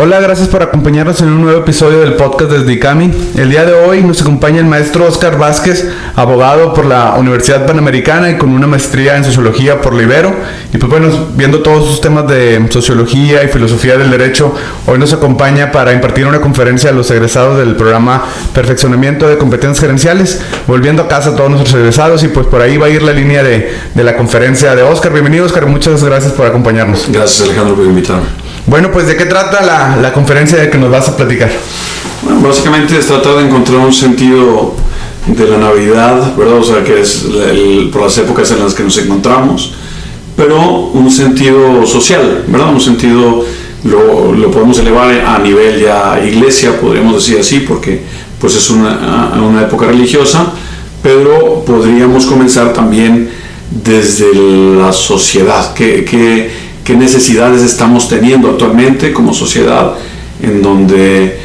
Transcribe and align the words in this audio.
Hola, 0.00 0.20
gracias 0.20 0.46
por 0.46 0.62
acompañarnos 0.62 1.20
en 1.22 1.28
un 1.30 1.42
nuevo 1.42 1.58
episodio 1.58 1.98
del 1.98 2.14
podcast 2.14 2.52
desde 2.52 2.72
ICAMI. 2.72 3.10
El 3.36 3.50
día 3.50 3.64
de 3.64 3.72
hoy 3.72 4.00
nos 4.04 4.22
acompaña 4.22 4.60
el 4.60 4.64
maestro 4.64 5.04
Oscar 5.04 5.36
Vázquez, 5.36 5.88
abogado 6.14 6.72
por 6.72 6.86
la 6.86 7.16
Universidad 7.18 7.66
Panamericana 7.66 8.30
y 8.30 8.38
con 8.38 8.50
una 8.50 8.68
maestría 8.68 9.16
en 9.16 9.24
sociología 9.24 9.80
por 9.80 9.94
Libero. 9.94 10.32
Y 10.72 10.78
pues 10.78 10.88
bueno, 10.88 11.08
viendo 11.34 11.64
todos 11.64 11.88
sus 11.88 12.00
temas 12.00 12.28
de 12.28 12.64
sociología 12.70 13.42
y 13.42 13.48
filosofía 13.48 13.98
del 13.98 14.12
derecho, 14.12 14.54
hoy 14.86 15.00
nos 15.00 15.12
acompaña 15.12 15.72
para 15.72 15.92
impartir 15.92 16.28
una 16.28 16.40
conferencia 16.40 16.90
a 16.90 16.92
los 16.92 17.10
egresados 17.10 17.58
del 17.58 17.74
programa 17.74 18.22
Perfeccionamiento 18.54 19.26
de 19.28 19.36
Competencias 19.36 19.80
Gerenciales, 19.80 20.40
volviendo 20.68 21.02
a 21.02 21.08
casa 21.08 21.30
a 21.30 21.34
todos 21.34 21.50
nuestros 21.50 21.74
egresados 21.74 22.22
y 22.22 22.28
pues 22.28 22.46
por 22.46 22.60
ahí 22.60 22.76
va 22.76 22.86
a 22.86 22.90
ir 22.90 23.02
la 23.02 23.12
línea 23.12 23.42
de, 23.42 23.74
de 23.92 24.04
la 24.04 24.16
conferencia 24.16 24.76
de 24.76 24.84
Oscar. 24.84 25.12
Bienvenido 25.12 25.44
Oscar, 25.44 25.66
muchas 25.66 26.04
gracias 26.04 26.34
por 26.34 26.46
acompañarnos. 26.46 27.08
Gracias 27.10 27.40
Alejandro 27.42 27.74
por 27.74 27.84
invitarme. 27.84 28.47
Bueno, 28.68 28.90
pues 28.92 29.06
¿de 29.06 29.16
qué 29.16 29.24
trata 29.24 29.62
la, 29.64 29.96
la 29.96 30.12
conferencia 30.12 30.58
de 30.58 30.68
que 30.68 30.76
nos 30.76 30.90
vas 30.90 31.08
a 31.08 31.16
platicar? 31.16 31.50
Básicamente 32.42 32.98
es 32.98 33.06
tratar 33.06 33.36
de 33.36 33.46
encontrar 33.46 33.78
un 33.78 33.92
sentido 33.94 34.74
de 35.26 35.48
la 35.48 35.56
Navidad, 35.56 36.36
¿verdad? 36.36 36.58
O 36.58 36.62
sea, 36.62 36.84
que 36.84 37.00
es 37.00 37.26
por 37.90 38.02
las 38.02 38.18
épocas 38.18 38.50
en 38.50 38.60
las 38.60 38.74
que 38.74 38.82
nos 38.82 38.98
encontramos, 38.98 39.72
pero 40.36 40.90
un 40.92 41.10
sentido 41.10 41.86
social, 41.86 42.44
¿verdad? 42.46 42.68
Un 42.70 42.80
sentido, 42.82 43.42
lo, 43.84 44.34
lo 44.34 44.50
podemos 44.50 44.78
elevar 44.78 45.12
a 45.12 45.38
nivel 45.38 45.80
ya 45.80 46.20
iglesia, 46.22 46.78
podríamos 46.78 47.14
decir 47.14 47.40
así, 47.40 47.60
porque 47.60 48.02
pues 48.38 48.54
es 48.54 48.68
una, 48.68 49.32
una 49.40 49.62
época 49.62 49.86
religiosa, 49.86 50.52
pero 51.02 51.64
podríamos 51.64 52.26
comenzar 52.26 52.74
también 52.74 53.30
desde 53.70 54.34
la 54.78 54.92
sociedad, 54.92 55.72
que, 55.72 56.04
que 56.04 56.67
qué 56.88 56.96
necesidades 56.96 57.60
estamos 57.60 58.08
teniendo 58.08 58.48
actualmente 58.48 59.12
como 59.12 59.34
sociedad, 59.34 59.92
en 60.40 60.62
donde 60.62 61.38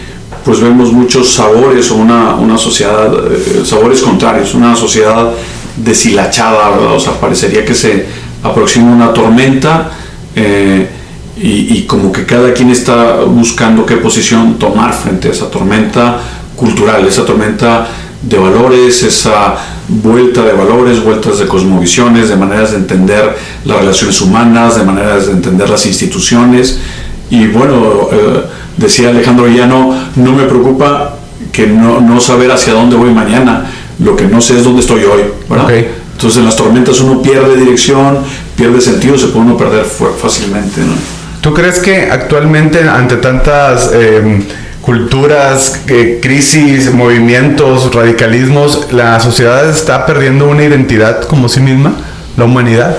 pues 0.46 0.62
vemos 0.62 0.94
muchos 0.94 1.34
sabores 1.34 1.92
o 1.92 1.96
una, 1.96 2.36
una 2.36 2.58
sociedad, 2.58 3.14
eh, 3.30 3.62
sabores 3.66 4.02
contrarios, 4.02 4.54
una 4.54 4.74
sociedad 4.74 5.34
deshilachada, 5.76 6.70
¿verdad? 6.70 6.96
O 6.96 7.00
sea, 7.00 7.20
parecería 7.20 7.66
que 7.66 7.76
se 7.76 8.06
aproxima 8.42 8.90
una 8.90 9.12
tormenta 9.12 9.92
eh, 10.34 10.88
y, 11.36 11.78
y, 11.78 11.86
como 11.88 12.10
que 12.10 12.26
cada 12.26 12.54
quien 12.54 12.70
está 12.70 13.26
buscando 13.26 13.86
qué 13.86 13.98
posición 13.98 14.58
tomar 14.58 14.94
frente 14.94 15.28
a 15.28 15.32
esa 15.32 15.52
tormenta 15.52 16.22
cultural, 16.56 17.06
esa 17.06 17.26
tormenta 17.26 17.86
de 18.24 18.38
valores, 18.38 19.04
esa 19.04 19.56
vuelta 19.88 20.44
de 20.44 20.54
valores, 20.54 21.04
vueltas 21.04 21.40
de 21.40 21.48
cosmovisiones, 21.48 22.30
de 22.30 22.36
maneras 22.36 22.72
de 22.72 22.78
entender 22.78 23.36
las 23.66 23.80
relaciones 23.80 24.20
humanas, 24.22 24.78
de 24.78 24.84
maneras 24.84 25.28
de 25.28 25.34
entender 25.34 25.70
las 25.70 25.86
instituciones. 25.86 26.80
Y 27.30 27.48
bueno, 27.48 28.08
eh, 28.12 28.44
decía 28.78 29.10
Alejandro 29.10 29.46
Villano, 29.46 29.94
no 30.16 30.32
me 30.32 30.44
preocupa 30.44 31.18
que 31.52 31.68
no, 31.68 32.00
no, 32.00 32.20
saber 32.20 32.52
hacia 32.52 32.74
dónde 32.74 32.96
voy 32.96 33.12
mañana, 33.12 33.66
lo 34.00 34.16
que 34.16 34.26
no 34.26 34.42
sé 34.42 34.58
es 34.58 34.64
dónde 34.64 34.82
estoy 34.82 35.04
hoy. 35.04 35.22
Entonces 36.14 36.40
en 36.40 36.46
las 36.46 36.56
tormentas 36.56 37.00
uno 37.02 37.22
pierde 37.22 37.58
dirección, 37.58 38.20
pierde 38.56 38.80
sentido, 38.80 39.18
se 39.18 39.28
puede 39.28 39.46
uno 39.46 39.58
perder 39.58 39.84
fácilmente. 39.86 40.82
¿no? 40.82 40.94
¿Tú 41.42 41.54
crees 41.54 41.80
que 41.80 42.10
actualmente 42.10 42.88
ante 42.88 43.18
tantas... 43.18 43.92
Eh, 43.94 44.42
culturas, 44.84 45.82
eh, 45.88 46.20
crisis, 46.22 46.94
movimientos, 46.94 47.96
radicalismos, 47.96 48.92
la 48.92 49.18
sociedad 49.22 49.70
está 49.70 50.06
perdiendo 50.06 50.50
una 50.50 50.64
identidad 50.64 51.24
como 51.24 51.48
sí 51.48 51.62
misma, 51.62 51.94
la 52.36 52.44
humanidad. 52.44 52.98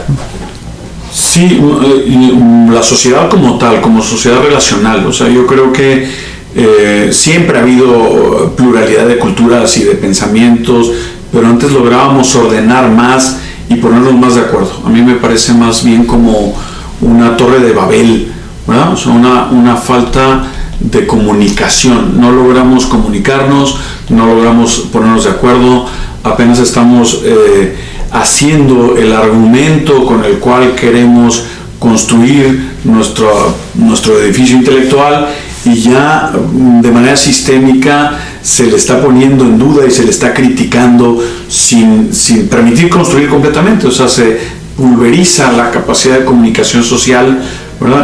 Sí, 1.12 1.60
eh, 1.60 2.32
la 2.72 2.82
sociedad 2.82 3.28
como 3.28 3.58
tal, 3.58 3.82
como 3.82 4.02
sociedad 4.02 4.42
relacional, 4.42 5.06
o 5.06 5.12
sea, 5.12 5.28
yo 5.28 5.46
creo 5.46 5.74
que 5.74 6.08
eh, 6.56 7.10
siempre 7.12 7.58
ha 7.58 7.62
habido 7.62 8.54
pluralidad 8.56 9.06
de 9.06 9.18
culturas 9.18 9.76
y 9.76 9.84
de 9.84 9.94
pensamientos, 9.94 10.90
pero 11.30 11.46
antes 11.48 11.70
lográbamos 11.70 12.34
ordenar 12.34 12.90
más 12.90 13.40
y 13.68 13.74
ponernos 13.74 14.14
más 14.14 14.36
de 14.36 14.40
acuerdo. 14.40 14.72
A 14.86 14.88
mí 14.88 15.02
me 15.02 15.16
parece 15.16 15.52
más 15.52 15.84
bien 15.84 16.06
como 16.06 16.56
una 17.02 17.36
torre 17.36 17.58
de 17.58 17.72
Babel, 17.72 18.32
¿verdad? 18.66 18.94
O 18.94 18.96
sea, 18.96 19.12
una, 19.12 19.48
una 19.50 19.76
falta 19.76 20.46
de 20.90 21.06
comunicación. 21.06 22.20
No 22.20 22.30
logramos 22.30 22.86
comunicarnos, 22.86 23.78
no 24.08 24.26
logramos 24.26 24.88
ponernos 24.92 25.24
de 25.24 25.30
acuerdo, 25.30 25.86
apenas 26.22 26.58
estamos 26.58 27.22
eh, 27.24 27.76
haciendo 28.12 28.96
el 28.96 29.12
argumento 29.12 30.04
con 30.04 30.24
el 30.24 30.38
cual 30.38 30.74
queremos 30.74 31.44
construir 31.78 32.72
nuestro, 32.84 33.54
nuestro 33.74 34.18
edificio 34.20 34.56
intelectual 34.56 35.28
y 35.64 35.74
ya 35.74 36.32
mm, 36.32 36.80
de 36.80 36.90
manera 36.90 37.16
sistémica 37.16 38.18
se 38.42 38.66
le 38.66 38.76
está 38.76 39.02
poniendo 39.02 39.44
en 39.44 39.58
duda 39.58 39.86
y 39.86 39.90
se 39.90 40.04
le 40.04 40.10
está 40.10 40.32
criticando 40.34 41.22
sin, 41.48 42.12
sin 42.12 42.48
permitir 42.48 42.88
construir 42.90 43.28
completamente. 43.28 43.86
O 43.86 43.90
sea, 43.90 44.08
se 44.08 44.38
pulveriza 44.76 45.52
la 45.52 45.70
capacidad 45.70 46.18
de 46.18 46.24
comunicación 46.24 46.82
social 46.82 47.42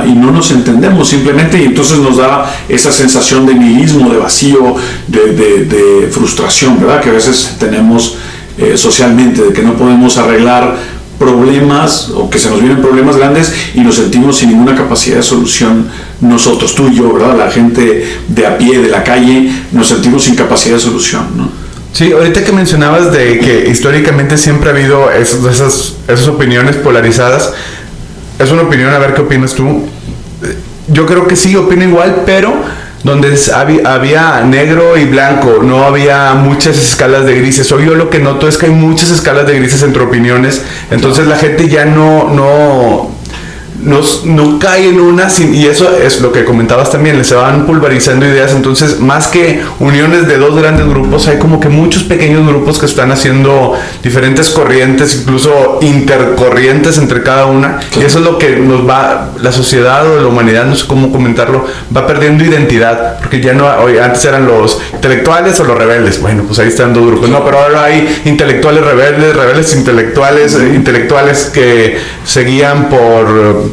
y 0.06 0.12
no 0.12 0.30
nos 0.30 0.50
entendemos 0.50 1.08
simplemente 1.08 1.60
y 1.60 1.64
entonces 1.64 1.98
nos 1.98 2.16
da 2.16 2.50
esa 2.68 2.92
sensación 2.92 3.46
de 3.46 3.54
nihilismo, 3.54 4.10
de 4.10 4.18
vacío, 4.18 4.76
de, 5.06 6.08
frustración, 6.10 6.80
¿verdad? 6.80 7.00
Que 7.00 7.10
a 7.10 7.12
veces 7.12 7.56
tenemos 7.58 8.16
eh, 8.58 8.76
socialmente, 8.76 9.42
de 9.42 9.52
que 9.52 9.62
no 9.62 9.74
podemos 9.74 10.18
arreglar 10.18 10.76
problemas 11.18 12.08
o 12.14 12.30
que 12.30 12.38
se 12.38 12.48
nos 12.48 12.60
vienen 12.60 12.80
problemas 12.80 13.16
grandes 13.16 13.52
y 13.74 13.80
nos 13.80 13.96
sentimos 13.96 14.38
sin 14.38 14.50
ninguna 14.50 14.74
capacidad 14.74 15.16
de 15.16 15.22
solución 15.22 15.88
nosotros, 16.20 16.74
tú 16.74 16.88
y 16.88 16.96
yo, 16.96 17.12
¿verdad? 17.12 17.36
La 17.36 17.50
gente 17.50 18.18
de 18.26 18.46
a 18.46 18.56
pie, 18.56 18.80
de 18.80 18.88
la 18.88 19.04
calle, 19.04 19.52
nos 19.72 19.88
sentimos 19.88 20.24
sin 20.24 20.34
capacidad 20.34 20.76
de 20.76 20.80
solución, 20.80 21.26
¿no? 21.36 21.60
Sí, 21.92 22.12
ahorita 22.12 22.44
que 22.44 22.52
mencionabas 22.52 23.12
de 23.12 23.40
que 23.40 23.68
históricamente 23.68 24.38
siempre 24.38 24.70
ha 24.70 24.72
habido 24.72 25.10
esas, 25.10 25.94
esas 26.06 26.28
opiniones 26.28 26.76
polarizadas, 26.76 27.52
es 28.40 28.50
una 28.50 28.62
opinión, 28.62 28.92
a 28.92 28.98
ver 28.98 29.14
qué 29.14 29.20
opinas 29.20 29.54
tú. 29.54 29.86
Yo 30.88 31.06
creo 31.06 31.26
que 31.28 31.36
sí, 31.36 31.54
opino 31.54 31.84
igual, 31.84 32.22
pero 32.26 32.54
donde 33.02 33.38
había, 33.54 34.42
negro 34.42 34.96
y 34.96 35.04
blanco, 35.04 35.60
no 35.62 35.84
había 35.84 36.34
muchas 36.34 36.76
escalas 36.76 37.24
de 37.24 37.38
grises. 37.38 37.70
Hoy 37.72 37.86
yo 37.86 37.94
lo 37.94 38.10
que 38.10 38.18
noto 38.18 38.48
es 38.48 38.58
que 38.58 38.66
hay 38.66 38.72
muchas 38.72 39.10
escalas 39.10 39.46
de 39.46 39.58
grises 39.58 39.82
entre 39.82 40.02
opiniones, 40.02 40.62
entonces 40.90 41.26
la 41.26 41.36
gente 41.36 41.68
ya 41.68 41.84
no, 41.84 42.28
no, 42.28 43.10
no, 43.82 44.00
no 44.24 44.58
cae 44.58 44.88
en 44.88 45.00
una 45.00 45.28
y 45.38 45.66
eso 45.66 45.90
es 45.96 46.20
lo 46.20 46.32
que 46.32 46.44
comentabas 46.44 46.90
también, 46.90 47.24
se 47.24 47.34
van 47.34 47.66
pulverizando 47.66 48.26
ideas, 48.26 48.52
entonces 48.52 49.00
más 49.00 49.28
que 49.28 49.62
uniones 49.78 50.26
de 50.26 50.38
dos 50.38 50.56
grandes 50.56 50.86
grupos, 50.86 51.28
hay 51.28 51.38
como 51.38 51.60
que 51.60 51.68
muchos 51.68 52.04
pequeños 52.04 52.46
grupos 52.46 52.78
que 52.78 52.86
están 52.86 53.12
haciendo 53.12 53.74
diferentes 54.02 54.50
corrientes, 54.50 55.14
incluso 55.22 55.78
intercorrientes 55.82 56.98
entre 56.98 57.22
cada 57.22 57.46
una, 57.46 57.80
y 57.98 58.04
eso 58.04 58.18
es 58.18 58.24
lo 58.24 58.38
que 58.38 58.56
nos 58.56 58.88
va, 58.88 59.30
la 59.40 59.52
sociedad 59.52 60.06
o 60.10 60.20
la 60.20 60.26
humanidad, 60.26 60.64
no 60.64 60.76
sé 60.76 60.86
cómo 60.86 61.12
comentarlo, 61.12 61.64
va 61.94 62.06
perdiendo 62.06 62.44
identidad, 62.44 63.18
porque 63.18 63.40
ya 63.40 63.52
no, 63.52 63.66
hoy, 63.82 63.98
antes 63.98 64.24
eran 64.24 64.46
los 64.46 64.80
intelectuales 64.92 65.58
o 65.60 65.64
los 65.64 65.76
rebeldes, 65.76 66.20
bueno, 66.20 66.44
pues 66.44 66.58
ahí 66.58 66.68
están 66.68 66.92
dos 66.92 67.06
grupos, 67.06 67.28
no, 67.28 67.44
pero 67.44 67.60
ahora 67.60 67.84
hay 67.84 68.22
intelectuales 68.24 68.84
rebeldes, 68.84 69.36
rebeldes 69.36 69.74
intelectuales, 69.74 70.54
eh, 70.54 70.72
intelectuales 70.74 71.50
que 71.52 71.98
seguían 72.24 72.88
por 72.88 73.69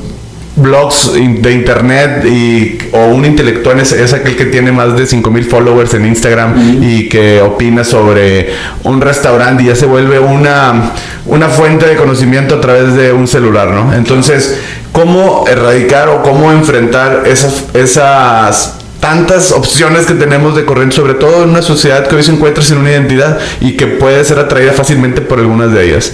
blogs 0.58 1.14
de 1.14 1.52
internet 1.52 2.26
y, 2.26 2.78
o 2.92 3.08
un 3.08 3.26
intelectual 3.26 3.80
es, 3.80 4.14
aquel 4.14 4.36
que 4.36 4.46
tiene 4.46 4.72
más 4.72 4.98
de 4.98 5.06
5000 5.06 5.46
followers 5.46 5.94
en 5.94 6.06
Instagram 6.06 6.80
y 6.82 7.08
que 7.08 7.42
opina 7.42 7.84
sobre 7.84 8.54
un 8.84 9.00
restaurante 9.00 9.64
y 9.64 9.68
ya 9.68 9.76
se 9.76 9.86
vuelve 9.86 10.20
una, 10.20 10.92
una 11.28 11.48
fuente 11.48 11.88
de 11.88 11.96
conocimiento 11.96 12.56
a 12.56 12.62
través 12.62 12.96
de 12.96 13.14
un 13.14 13.28
celular, 13.28 13.70
¿no? 13.70 13.94
Entonces, 13.94 14.60
¿cómo 14.92 15.46
erradicar 15.48 16.10
o 16.10 16.24
cómo 16.24 16.52
enfrentar 16.52 17.24
esas, 17.28 17.66
esas 17.74 18.78
tantas 19.00 19.52
opciones 19.52 20.08
que 20.08 20.16
tenemos 20.16 20.56
de 20.56 20.66
corriente, 20.66 20.96
sobre 20.96 21.14
todo 21.14 21.44
en 21.44 21.52
una 21.52 21.62
sociedad 21.62 22.08
que 22.08 22.16
hoy 22.16 22.24
se 22.24 22.32
encuentra 22.32 22.64
sin 22.64 22.78
una 22.78 22.90
identidad 22.92 23.38
y 23.62 23.78
que 23.78 23.86
puede 23.86 24.24
ser 24.26 24.40
atraída 24.40 24.74
fácilmente 24.74 25.22
por 25.22 25.38
algunas 25.38 25.72
de 25.72 25.86
ellas? 25.86 26.14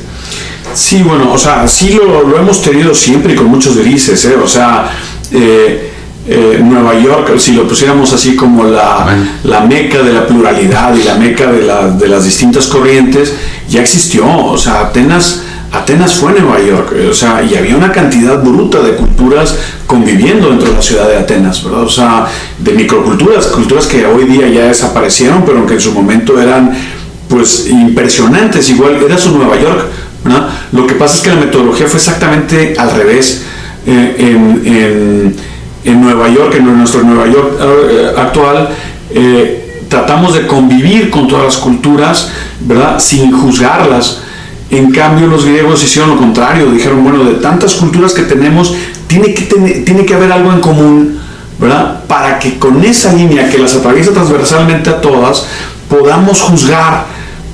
Sí, 0.73 1.03
bueno, 1.03 1.31
o 1.31 1.37
sea, 1.37 1.67
sí 1.67 1.93
lo, 1.93 2.27
lo 2.27 2.37
hemos 2.37 2.61
tenido 2.61 2.93
siempre 2.93 3.33
y 3.33 3.35
con 3.35 3.47
muchos 3.47 3.77
grises, 3.77 4.23
¿eh? 4.25 4.35
O 4.43 4.47
sea, 4.47 4.89
eh, 5.31 5.91
eh, 6.27 6.61
Nueva 6.63 6.97
York, 6.99 7.37
si 7.37 7.51
lo 7.51 7.67
pusiéramos 7.67 8.11
así 8.13 8.35
como 8.35 8.63
la, 8.63 9.05
la 9.43 9.61
meca 9.61 10.01
de 10.01 10.13
la 10.13 10.25
pluralidad 10.25 10.95
y 10.95 11.03
la 11.03 11.15
meca 11.15 11.51
de, 11.51 11.63
la, 11.63 11.89
de, 11.89 12.07
las 12.07 12.23
distintas 12.23 12.67
corrientes, 12.67 13.33
ya 13.69 13.81
existió, 13.81 14.25
o 14.27 14.57
sea, 14.57 14.81
Atenas... 14.81 15.43
Atenas 15.73 16.13
fue 16.13 16.33
Nueva 16.33 16.61
York, 16.61 16.93
o 17.09 17.13
sea, 17.15 17.41
y 17.41 17.55
había 17.55 17.75
una 17.75 17.91
cantidad 17.91 18.43
bruta 18.43 18.79
de 18.83 18.91
culturas 18.91 19.57
conviviendo 19.87 20.49
dentro 20.49 20.69
de 20.69 20.75
la 20.75 20.81
ciudad 20.83 21.07
de 21.07 21.17
Atenas, 21.17 21.63
¿verdad? 21.63 21.81
O 21.81 21.89
sea, 21.89 22.27
de 22.59 22.73
microculturas, 22.73 23.47
culturas 23.47 23.87
que 23.87 24.05
hoy 24.05 24.25
día 24.25 24.47
ya 24.49 24.65
desaparecieron, 24.65 25.43
pero 25.43 25.65
que 25.65 25.73
en 25.73 25.81
su 25.81 25.91
momento 25.91 26.39
eran, 26.39 26.77
pues, 27.27 27.65
impresionantes. 27.67 28.69
Igual 28.69 29.01
era 29.03 29.17
su 29.17 29.35
Nueva 29.35 29.59
York, 29.59 29.87
lo 30.71 30.87
que 30.87 30.95
pasa 30.95 31.17
es 31.17 31.21
que 31.21 31.29
la 31.29 31.35
metodología 31.35 31.87
fue 31.87 31.99
exactamente 31.99 32.75
al 32.77 32.91
revés. 32.91 33.43
Eh, 33.85 34.15
en, 34.17 35.35
en 35.85 36.01
Nueva 36.01 36.29
York, 36.29 36.55
en 36.55 36.77
nuestro 36.77 37.03
Nueva 37.03 37.27
York 37.27 37.57
eh, 37.59 38.11
actual, 38.17 38.69
eh, 39.11 39.83
tratamos 39.89 40.33
de 40.33 40.47
convivir 40.47 41.09
con 41.09 41.27
todas 41.27 41.45
las 41.45 41.57
culturas, 41.57 42.31
¿verdad? 42.61 42.99
Sin 42.99 43.31
juzgarlas. 43.31 44.21
En 44.69 44.91
cambio, 44.91 45.27
los 45.27 45.45
griegos 45.45 45.83
hicieron 45.83 46.11
lo 46.11 46.17
contrario, 46.17 46.71
dijeron, 46.71 47.03
bueno, 47.03 47.23
de 47.23 47.33
tantas 47.33 47.75
culturas 47.75 48.13
que 48.13 48.23
tenemos, 48.23 48.73
tiene 49.07 49.33
que, 49.33 49.43
tiene 49.85 50.05
que 50.05 50.13
haber 50.13 50.31
algo 50.31 50.51
en 50.51 50.61
común, 50.61 51.19
¿verdad? 51.59 52.05
Para 52.07 52.39
que 52.39 52.57
con 52.57 52.83
esa 52.83 53.13
línea 53.13 53.49
que 53.49 53.59
las 53.59 53.75
atraviesa 53.75 54.11
transversalmente 54.11 54.89
a 54.89 54.99
todas, 55.01 55.45
podamos 55.89 56.41
juzgar 56.41 57.05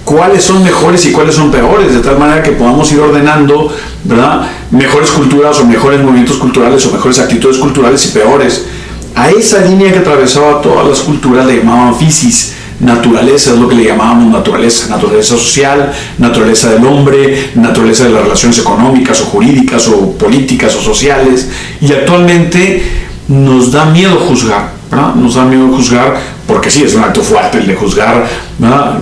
cuáles 0.09 0.43
son 0.43 0.63
mejores 0.63 1.05
y 1.05 1.11
cuáles 1.11 1.35
son 1.35 1.51
peores, 1.51 1.93
de 1.93 1.99
tal 1.99 2.17
manera 2.17 2.41
que 2.41 2.53
podamos 2.53 2.91
ir 2.91 2.99
ordenando, 2.99 3.71
¿verdad? 4.03 4.41
Mejores 4.71 5.11
culturas 5.11 5.59
o 5.59 5.65
mejores 5.65 6.01
movimientos 6.01 6.37
culturales 6.37 6.83
o 6.87 6.91
mejores 6.91 7.19
actitudes 7.19 7.59
culturales 7.59 8.07
y 8.07 8.07
peores. 8.09 8.65
A 9.13 9.29
esa 9.29 9.59
línea 9.59 9.93
que 9.93 9.99
atravesaba 9.99 10.63
todas 10.63 10.87
las 10.87 11.01
culturas 11.01 11.45
le 11.45 11.57
llamaban 11.57 11.93
physis, 11.93 12.55
naturaleza, 12.79 13.51
es 13.53 13.59
lo 13.59 13.69
que 13.69 13.75
le 13.75 13.83
llamábamos 13.83 14.31
naturaleza, 14.31 14.87
naturaleza 14.89 15.37
social, 15.37 15.93
naturaleza 16.17 16.71
del 16.71 16.87
hombre, 16.87 17.51
naturaleza 17.53 18.05
de 18.05 18.09
las 18.09 18.23
relaciones 18.23 18.57
económicas 18.57 19.21
o 19.21 19.25
jurídicas 19.25 19.87
o 19.89 20.13
políticas 20.13 20.75
o 20.75 20.81
sociales. 20.81 21.49
Y 21.81 21.93
actualmente 21.93 22.81
nos 23.27 23.71
da 23.71 23.85
miedo 23.85 24.15
juzgar, 24.15 24.71
¿verdad? 24.89 25.15
Nos 25.15 25.35
da 25.35 25.45
miedo 25.45 25.67
juzgar 25.67 26.15
porque 26.49 26.71
sí, 26.71 26.83
es 26.83 26.95
un 26.95 27.03
acto 27.03 27.21
fuerte 27.21 27.59
el 27.59 27.67
de 27.67 27.75
juzgar, 27.75 28.27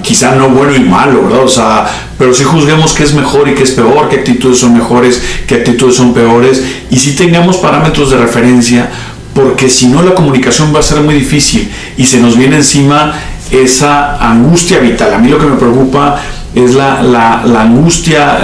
quizá 0.03 0.35
no 0.35 0.49
bueno 0.49 0.75
y 0.75 0.81
malo, 0.81 1.23
¿verdad? 1.23 1.45
O 1.45 1.47
sea, 1.47 1.85
pero 2.19 2.33
sí 2.33 2.43
juzguemos 2.43 2.93
qué 2.93 3.03
es 3.03 3.13
mejor 3.13 3.47
y 3.47 3.53
qué 3.53 3.63
es 3.63 3.71
peor, 3.71 4.09
qué 4.09 4.17
actitudes 4.17 4.59
son 4.59 4.73
mejores, 4.73 5.23
qué 5.47 5.55
actitudes 5.55 5.95
son 5.95 6.13
peores, 6.13 6.61
y 6.91 6.97
sí 6.97 7.15
tengamos 7.15 7.57
parámetros 7.57 8.09
de 8.09 8.17
referencia, 8.17 8.89
porque 9.33 9.69
si 9.69 9.87
no 9.87 10.01
la 10.01 10.13
comunicación 10.13 10.75
va 10.75 10.79
a 10.79 10.83
ser 10.83 10.99
muy 10.99 11.15
difícil 11.15 11.71
y 11.95 12.05
se 12.05 12.19
nos 12.19 12.37
viene 12.37 12.57
encima 12.57 13.13
esa 13.49 14.17
angustia 14.17 14.79
vital. 14.79 15.13
A 15.13 15.17
mí 15.17 15.29
lo 15.29 15.39
que 15.39 15.45
me 15.45 15.55
preocupa 15.55 16.19
es 16.53 16.73
la, 16.73 17.41
angustia, 17.61 18.39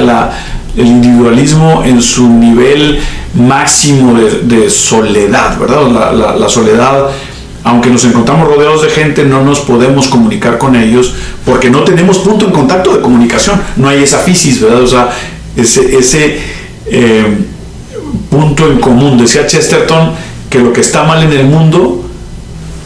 el 0.78 0.88
individualismo 0.88 1.84
en 1.84 2.02
su 2.02 2.30
nivel 2.30 3.00
máximo 3.34 4.18
de, 4.18 4.70
soledad, 4.70 5.58
¿verdad? 5.60 6.14
La, 6.14 6.36
la 6.38 6.48
soledad 6.48 7.10
aunque 7.64 7.90
nos 7.90 8.04
encontramos 8.06 8.48
rodeados 8.48 8.82
de 8.82 8.90
gente, 8.90 9.24
no 9.24 9.44
nos 9.44 9.62
podemos 9.62 10.08
comunicar 10.08 10.58
con 10.58 10.76
ellos 10.76 11.16
porque 11.46 11.70
no 11.70 11.84
tenemos 11.84 12.20
punto 12.20 12.46
en 12.46 12.52
contacto 12.52 12.96
de 12.96 13.02
comunicación. 13.02 13.62
No 13.78 13.88
hay 13.88 14.04
esa 14.04 14.20
fisis, 14.20 14.62
¿verdad? 14.62 14.82
O 14.82 14.88
sea, 14.88 15.10
ese, 15.56 15.98
ese 15.98 16.40
eh, 16.88 17.38
punto 18.30 18.70
en 18.70 18.80
común. 18.80 19.18
Decía 19.18 19.48
Chesterton 19.48 20.12
que 20.50 20.60
lo 20.60 20.74
que 20.74 20.82
está 20.82 21.04
mal 21.04 21.24
en 21.24 21.32
el 21.32 21.46
mundo 21.46 22.04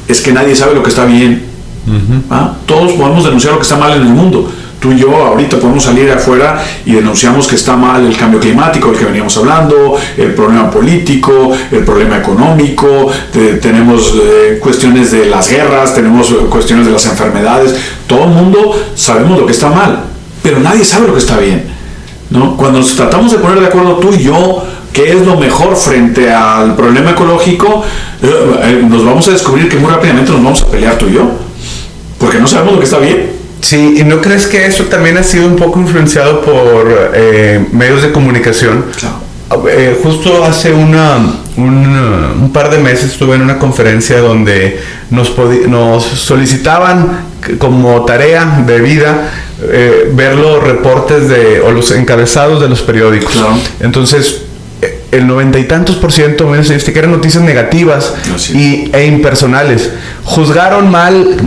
es 0.07 0.21
que 0.21 0.31
nadie 0.31 0.55
sabe 0.55 0.75
lo 0.75 0.83
que 0.83 0.89
está 0.89 1.05
bien. 1.05 1.45
¿Ah? 2.29 2.53
Todos 2.65 2.91
podemos 2.93 3.23
denunciar 3.23 3.53
lo 3.53 3.59
que 3.59 3.63
está 3.63 3.77
mal 3.77 3.93
en 3.93 4.01
el 4.01 4.09
mundo 4.09 4.51
tú 4.87 4.93
y 4.93 4.99
yo 4.99 5.13
ahorita 5.13 5.57
podemos 5.57 5.83
salir 5.83 6.09
afuera 6.09 6.63
y 6.85 6.93
denunciamos 6.93 7.45
que 7.47 7.55
está 7.55 7.75
mal 7.75 8.05
el 8.05 8.15
cambio 8.15 8.39
climático 8.39 8.89
del 8.89 8.97
que 8.97 9.05
veníamos 9.05 9.35
hablando, 9.37 9.97
el 10.15 10.33
problema 10.33 10.71
político, 10.71 11.51
el 11.71 11.83
problema 11.83 12.17
económico, 12.17 13.11
tenemos 13.61 14.13
eh, 14.15 14.59
cuestiones 14.61 15.11
de 15.11 15.25
las 15.25 15.49
guerras, 15.49 15.93
tenemos 15.93 16.33
cuestiones 16.49 16.85
de 16.85 16.93
las 16.93 17.05
enfermedades, 17.05 17.75
todo 18.07 18.23
el 18.23 18.29
mundo 18.29 18.79
sabemos 18.95 19.37
lo 19.39 19.45
que 19.45 19.51
está 19.51 19.69
mal, 19.69 20.05
pero 20.41 20.59
nadie 20.59 20.85
sabe 20.85 21.07
lo 21.07 21.13
que 21.13 21.19
está 21.19 21.37
bien. 21.37 21.65
¿no? 22.29 22.55
Cuando 22.55 22.81
tratamos 22.81 23.31
de 23.31 23.39
poner 23.39 23.59
de 23.59 23.67
acuerdo 23.67 23.97
tú 23.97 24.13
y 24.13 24.23
yo, 24.23 24.63
qué 24.93 25.11
es 25.11 25.25
lo 25.25 25.37
mejor 25.37 25.75
frente 25.75 26.31
al 26.31 26.75
problema 26.75 27.11
ecológico, 27.11 27.83
eh, 28.21 28.59
eh, 28.63 28.85
nos 28.87 29.03
vamos 29.03 29.27
a 29.27 29.31
descubrir 29.31 29.67
que 29.67 29.77
muy 29.77 29.91
rápidamente 29.91 30.31
nos 30.31 30.41
vamos 30.41 30.63
a 30.63 30.67
pelear 30.67 30.97
tú 30.97 31.07
y 31.07 31.13
yo, 31.15 31.29
porque 32.17 32.39
no 32.39 32.47
sabemos 32.47 32.73
lo 32.73 32.79
que 32.79 32.85
está 32.85 32.99
bien. 32.99 33.37
Sí, 33.61 33.95
¿y 33.99 34.03
no 34.03 34.21
crees 34.21 34.47
que 34.47 34.65
eso 34.65 34.85
también 34.85 35.17
ha 35.17 35.23
sido 35.23 35.47
un 35.47 35.55
poco 35.55 35.79
influenciado 35.79 36.41
por 36.41 37.11
eh, 37.13 37.65
medios 37.71 38.01
de 38.01 38.11
comunicación? 38.11 38.85
Eh, 39.69 39.97
justo 40.03 40.43
hace 40.43 40.73
una, 40.73 41.17
un, 41.55 42.51
par 42.53 42.69
de 42.69 42.79
meses 42.79 43.11
estuve 43.11 43.35
en 43.35 43.41
una 43.41 43.57
conferencia 43.57 44.19
donde 44.19 44.79
nos, 45.09 45.33
nos 45.67 46.03
solicitaban 46.03 47.25
como 47.57 48.03
tarea 48.03 48.63
de 48.67 48.81
vida 48.81 49.31
eh, 49.63 50.11
ver 50.13 50.35
los 50.35 50.61
reportes 50.63 51.29
de, 51.29 51.61
o 51.61 51.71
los 51.71 51.91
encabezados 51.91 52.61
de 52.61 52.67
los 52.67 52.81
periódicos. 52.81 53.35
Entonces, 53.79 54.43
el 55.11 55.25
noventa 55.25 55.57
y 55.59 55.63
tantos 55.63 55.95
por 55.95 56.11
ciento, 56.11 56.51
que 56.51 56.99
eran 56.99 57.11
noticias 57.11 57.43
negativas 57.43 58.13
y, 58.53 58.89
e 58.93 59.05
impersonales. 59.05 59.91
Juzgaron 60.25 60.91
mal 60.91 61.37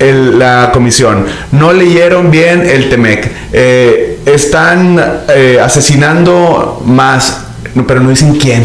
la 0.00 0.70
comisión, 0.72 1.26
no 1.52 1.72
leyeron 1.72 2.30
bien 2.30 2.62
el 2.66 2.88
TEMEC, 2.88 3.30
eh, 3.52 4.20
están 4.24 4.98
eh, 5.28 5.60
asesinando 5.62 6.82
más, 6.86 7.44
pero 7.86 8.00
no 8.00 8.10
dicen 8.10 8.36
quién. 8.36 8.64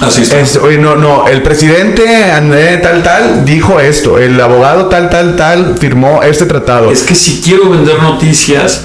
Así 0.00 0.22
Es, 0.22 0.60
no, 0.78 0.96
no, 0.96 1.26
el 1.26 1.42
presidente 1.42 2.30
André 2.30 2.76
tal 2.78 3.02
tal 3.02 3.46
dijo 3.46 3.80
esto, 3.80 4.18
el 4.18 4.38
abogado 4.38 4.86
tal 4.86 5.08
tal 5.08 5.36
tal 5.36 5.78
firmó 5.78 6.22
este 6.22 6.44
tratado. 6.44 6.90
Es 6.90 7.02
que 7.02 7.14
si 7.14 7.40
quiero 7.40 7.70
vender 7.70 8.02
noticias, 8.02 8.82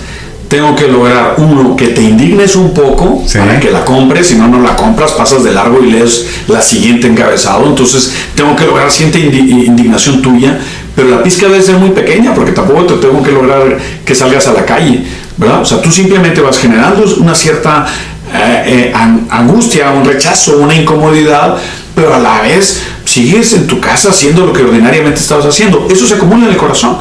tengo 0.51 0.75
que 0.75 0.85
lograr, 0.87 1.35
uno, 1.37 1.77
que 1.77 1.87
te 1.87 2.01
indignes 2.01 2.57
un 2.57 2.73
poco 2.73 3.23
para 3.33 3.57
que 3.57 3.71
la 3.71 3.85
compres, 3.85 4.27
si 4.27 4.35
no, 4.35 4.49
no 4.49 4.61
la 4.61 4.75
compras, 4.75 5.13
pasas 5.13 5.45
de 5.45 5.53
largo 5.53 5.81
y 5.81 5.91
lees 5.91 6.27
la 6.49 6.61
siguiente 6.61 7.07
encabezado. 7.07 7.65
Entonces, 7.67 8.11
tengo 8.35 8.53
que 8.55 8.65
lograr 8.65 8.91
cierta 8.91 9.17
indignación 9.17 10.21
tuya, 10.21 10.59
pero 10.95 11.09
la 11.09 11.23
pizca 11.23 11.47
debe 11.47 11.61
ser 11.61 11.75
muy 11.75 11.89
pequeña 11.91 12.33
porque 12.33 12.51
tampoco 12.51 12.85
te 12.85 12.93
tengo 12.95 13.23
que 13.23 13.31
lograr 13.31 13.77
que 14.05 14.13
salgas 14.13 14.47
a 14.47 14.53
la 14.53 14.65
calle, 14.65 15.03
¿verdad? 15.37 15.61
O 15.61 15.65
sea, 15.65 15.81
tú 15.81 15.91
simplemente 15.91 16.41
vas 16.41 16.59
generando 16.59 17.03
una 17.19 17.33
cierta 17.33 17.85
eh, 18.33 18.63
eh, 18.65 18.93
angustia, 19.29 19.91
un 19.91 20.05
rechazo, 20.05 20.57
una 20.57 20.75
incomodidad, 20.75 21.57
pero 21.95 22.13
a 22.13 22.19
la 22.19 22.41
vez 22.41 22.81
sigues 23.05 23.53
en 23.53 23.67
tu 23.67 23.79
casa 23.79 24.09
haciendo 24.09 24.45
lo 24.45 24.53
que 24.53 24.63
ordinariamente 24.63 25.19
estabas 25.19 25.45
haciendo. 25.45 25.87
Eso 25.89 26.07
se 26.07 26.13
acumula 26.13 26.45
en 26.45 26.51
el 26.51 26.57
corazón. 26.57 26.97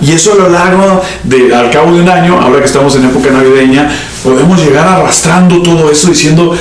Y 0.00 0.12
eso 0.12 0.32
a 0.32 0.36
lo 0.36 0.48
largo 0.48 1.02
de, 1.24 1.54
al 1.54 1.70
cabo 1.70 1.92
de 1.92 2.02
un 2.02 2.08
año, 2.08 2.40
ahora 2.40 2.60
que 2.60 2.66
estamos 2.66 2.94
en 2.94 3.06
época 3.06 3.30
navideña, 3.30 3.90
podemos 4.22 4.60
llegar 4.60 4.86
arrastrando 4.86 5.60
todo 5.62 5.90
eso 5.90 6.08
diciendo, 6.08 6.56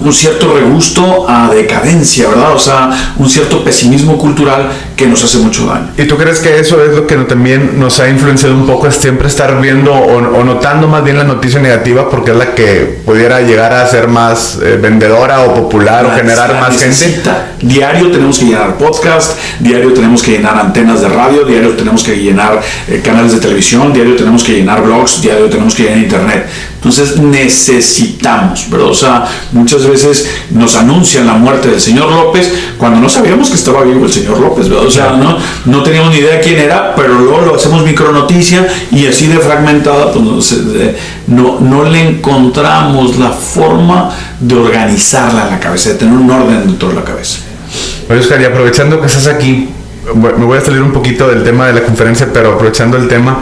un 0.00 0.12
cierto 0.12 0.54
regusto 0.54 1.28
a 1.28 1.52
decadencia, 1.52 2.28
¿verdad? 2.28 2.54
O 2.54 2.58
sea, 2.58 3.14
un 3.18 3.28
cierto 3.28 3.64
pesimismo 3.64 4.16
cultural 4.16 4.70
que 4.98 5.06
nos 5.06 5.22
hace 5.22 5.38
mucho 5.38 5.64
daño. 5.64 5.92
¿Y 5.96 6.06
tú 6.06 6.16
crees 6.16 6.40
que 6.40 6.58
eso 6.58 6.82
es 6.82 6.94
lo 6.94 7.06
que 7.06 7.14
también 7.18 7.78
nos 7.78 8.00
ha 8.00 8.08
influenciado 8.08 8.56
un 8.56 8.66
poco, 8.66 8.88
es 8.88 8.96
siempre 8.96 9.28
estar 9.28 9.60
viendo 9.60 9.94
o, 9.94 10.42
notando 10.42 10.88
más 10.88 11.04
bien 11.04 11.16
la 11.16 11.22
noticia 11.22 11.60
negativa 11.60 12.10
porque 12.10 12.32
es 12.32 12.36
la 12.36 12.52
que 12.52 12.98
pudiera 13.06 13.40
llegar 13.40 13.72
a 13.72 13.86
ser 13.86 14.08
más 14.08 14.58
eh, 14.60 14.76
vendedora 14.76 15.42
o 15.42 15.54
popular 15.54 16.04
o 16.04 16.10
generar 16.16 16.60
más 16.60 16.82
gente? 16.82 17.30
Diario 17.62 18.10
tenemos 18.10 18.40
que 18.40 18.46
llenar 18.46 18.76
podcast, 18.76 19.38
diario 19.60 19.92
tenemos 19.92 20.20
que 20.20 20.32
llenar 20.32 20.58
antenas 20.58 21.00
de 21.00 21.08
radio, 21.08 21.44
diario 21.44 21.70
tenemos 21.74 22.02
que 22.02 22.16
llenar 22.16 22.60
eh, 22.88 23.00
canales 23.02 23.34
de 23.34 23.38
televisión, 23.38 23.92
diario 23.92 24.16
tenemos 24.16 24.42
que 24.42 24.54
llenar 24.54 24.82
blogs, 24.82 25.22
diario 25.22 25.48
tenemos 25.48 25.76
que 25.76 25.84
llenar 25.84 25.98
internet. 25.98 26.46
Entonces 26.78 27.18
necesitamos, 27.18 28.70
¿verdad? 28.70 28.86
O 28.86 28.94
sea, 28.94 29.24
muchas 29.50 29.84
veces 29.84 30.28
nos 30.50 30.76
anuncian 30.76 31.26
la 31.26 31.34
muerte 31.34 31.68
del 31.68 31.80
señor 31.80 32.10
López 32.10 32.52
cuando 32.88 33.02
no 33.02 33.08
sabíamos 33.10 33.50
que 33.50 33.56
estaba 33.56 33.82
vivo 33.82 34.06
el 34.06 34.10
señor 34.10 34.40
López, 34.40 34.66
¿verdad? 34.66 34.86
O 34.86 34.90
sea, 34.90 35.12
no, 35.12 35.36
no 35.66 35.82
teníamos 35.82 36.10
ni 36.10 36.20
idea 36.20 36.40
quién 36.40 36.58
era, 36.58 36.94
pero 36.94 37.18
luego 37.18 37.42
lo 37.42 37.54
hacemos 37.54 37.84
micronoticia 37.84 38.66
y 38.90 39.06
así 39.06 39.26
de 39.26 39.36
fragmentada, 39.36 40.10
pues 40.10 40.54
no, 41.26 41.60
no 41.60 41.84
le 41.84 42.08
encontramos 42.08 43.18
la 43.18 43.28
forma 43.28 44.08
de 44.40 44.54
organizarla 44.54 45.44
en 45.44 45.50
la 45.50 45.60
cabeza, 45.60 45.90
de 45.90 45.96
tener 45.96 46.14
un 46.14 46.30
orden 46.30 46.66
dentro 46.66 46.88
de 46.88 46.94
la 46.94 47.04
cabeza. 47.04 47.40
Oye, 48.08 48.20
Oscar, 48.20 48.40
y 48.40 48.46
aprovechando 48.46 48.98
que 49.02 49.06
estás 49.06 49.26
aquí, 49.26 49.68
me 50.14 50.44
voy 50.46 50.56
a 50.56 50.62
salir 50.62 50.80
un 50.80 50.92
poquito 50.92 51.28
del 51.28 51.44
tema 51.44 51.66
de 51.66 51.74
la 51.74 51.82
conferencia, 51.82 52.30
pero 52.32 52.54
aprovechando 52.54 52.96
el 52.96 53.06
tema, 53.06 53.38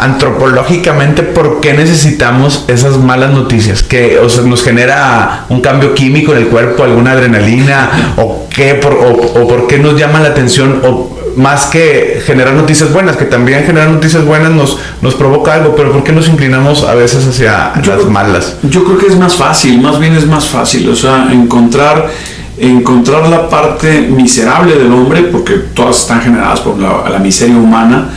antropológicamente 0.00 1.22
por 1.22 1.60
qué 1.60 1.74
necesitamos 1.74 2.64
esas 2.68 2.96
malas 2.96 3.32
noticias 3.32 3.82
que 3.82 4.18
nos 4.44 4.64
genera 4.64 5.44
un 5.50 5.60
cambio 5.60 5.94
químico 5.94 6.32
en 6.32 6.38
el 6.38 6.46
cuerpo 6.46 6.84
alguna 6.84 7.12
adrenalina 7.12 8.14
o 8.16 8.48
qué 8.60 8.74
por, 8.74 8.92
o, 8.92 9.48
por 9.48 9.66
qué 9.66 9.78
nos 9.78 9.98
llama 9.98 10.20
la 10.20 10.28
atención 10.28 10.82
o 10.84 11.18
más 11.36 11.66
que 11.66 12.20
generar 12.26 12.52
noticias 12.52 12.92
buenas 12.92 13.16
que 13.16 13.24
también 13.24 13.64
generar 13.64 13.88
noticias 13.88 14.22
buenas 14.22 14.50
nos 14.50 14.78
nos 15.00 15.14
provoca 15.14 15.54
algo 15.54 15.74
pero 15.74 15.92
por 15.92 16.04
qué 16.04 16.12
nos 16.12 16.28
inclinamos 16.28 16.84
a 16.84 16.94
veces 16.94 17.26
hacia 17.26 17.72
las 17.82 18.04
malas 18.04 18.56
yo 18.62 18.84
creo 18.84 18.98
que 18.98 19.06
es 19.06 19.16
más 19.16 19.34
fácil 19.34 19.80
más 19.80 19.98
bien 19.98 20.14
es 20.14 20.26
más 20.26 20.44
fácil 20.48 20.90
o 20.90 20.94
sea 20.94 21.30
encontrar 21.32 22.10
encontrar 22.58 23.28
la 23.28 23.48
parte 23.48 24.02
miserable 24.02 24.74
del 24.74 24.92
hombre 24.92 25.22
porque 25.22 25.54
todas 25.72 26.00
están 26.00 26.20
generadas 26.20 26.60
por 26.60 26.78
la 26.78 27.18
miseria 27.18 27.56
humana 27.56 28.10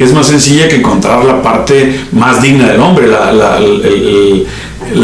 es 0.00 0.14
más 0.14 0.28
sencilla 0.28 0.66
que 0.66 0.76
encontrar 0.76 1.22
la 1.26 1.42
parte 1.42 2.00
más 2.12 2.40
digna 2.40 2.68
del 2.68 2.80
hombre, 2.80 3.06
la 3.06 3.58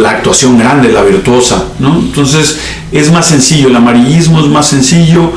actuación 0.06 0.58
grande, 0.58 0.92
la 0.92 1.02
virtuosa, 1.02 1.64
¿no? 1.78 1.98
Entonces 1.98 2.58
es 2.92 3.12
más 3.12 3.26
sencillo, 3.26 3.68
el 3.68 3.76
amarillismo 3.76 4.40
es 4.40 4.46
más 4.46 4.66
sencillo 4.66 5.32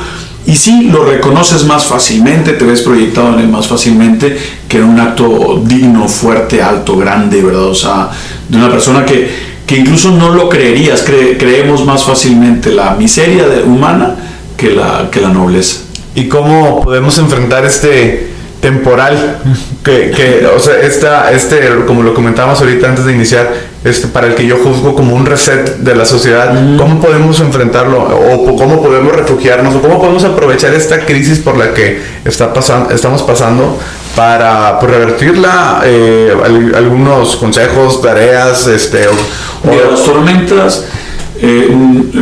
y 0.46 0.56
sí, 0.56 0.90
lo 0.92 1.06
reconoces 1.06 1.66
más 1.66 1.86
fácilmente, 1.86 2.54
te 2.54 2.66
ves 2.66 2.82
proyectado 2.82 3.34
en 3.34 3.42
él 3.42 3.50
más 3.50 3.68
fácilmente 3.68 4.38
que 4.68 4.78
en 4.78 4.86
un 4.86 5.00
acto 5.00 5.62
digno, 5.64 6.08
fuerte, 6.08 6.62
alto, 6.62 6.98
grande, 6.98 7.42
¿verdad? 7.42 7.66
O 7.66 7.76
sea, 7.76 8.10
de 8.48 8.58
una 8.58 8.72
persona 8.72 9.06
que, 9.06 9.30
que 9.68 9.78
incluso 9.78 10.12
no 10.12 10.30
lo 10.30 10.50
creerías, 10.50 11.04
creemos 11.04 11.86
más 11.86 12.04
fácilmente 12.04 12.72
la 12.72 12.96
miseria 12.96 13.46
humana 13.66 14.16
que 14.58 14.72
la, 14.72 15.10
que 15.12 15.22
la 15.22 15.30
nobleza. 15.30 15.82
¿Y 16.16 16.28
cómo 16.28 16.82
podemos 16.82 17.18
enfrentar 17.20 17.66
este 17.66 18.29
temporal 18.62 19.40
que, 19.84 20.12
que, 20.12 20.46
o 20.46 20.60
sea, 20.60 20.80
esta, 20.82 21.32
este, 21.32 21.60
como 21.88 22.04
lo 22.04 22.14
comentábamos 22.14 22.60
ahorita 22.60 22.90
antes 22.90 23.06
de 23.06 23.14
iniciar, 23.14 23.50
este, 23.84 24.08
para 24.08 24.28
el 24.28 24.36
que 24.36 24.46
yo 24.46 24.58
juzgo 24.58 24.94
como 24.94 25.16
un 25.16 25.26
reset 25.26 25.78
de 25.78 25.96
la 25.96 26.06
sociedad, 26.06 26.54
¿cómo 26.78 27.00
podemos 27.00 27.40
enfrentarlo? 27.40 28.02
¿O 28.04 28.56
cómo 28.58 28.82
podemos 28.82 29.16
refugiarnos? 29.16 29.76
¿O 29.76 29.82
cómo 29.82 30.00
podemos 30.00 30.24
aprovechar 30.26 30.74
esta 30.74 31.06
crisis 31.06 31.40
por 31.40 31.58
la 31.58 31.74
que 31.74 32.02
está 32.26 32.54
pasando, 32.54 32.92
estamos 32.92 33.24
pasando 33.24 33.80
para 34.16 34.78
pues, 34.80 34.92
revertirla? 34.92 35.82
Eh, 35.86 36.34
algunos 36.76 37.38
consejos, 37.38 38.02
tareas, 38.02 38.68
este... 38.68 39.08
O, 39.08 39.92
las 39.92 40.04
tormentas... 40.04 40.86
Eh, 41.42 41.74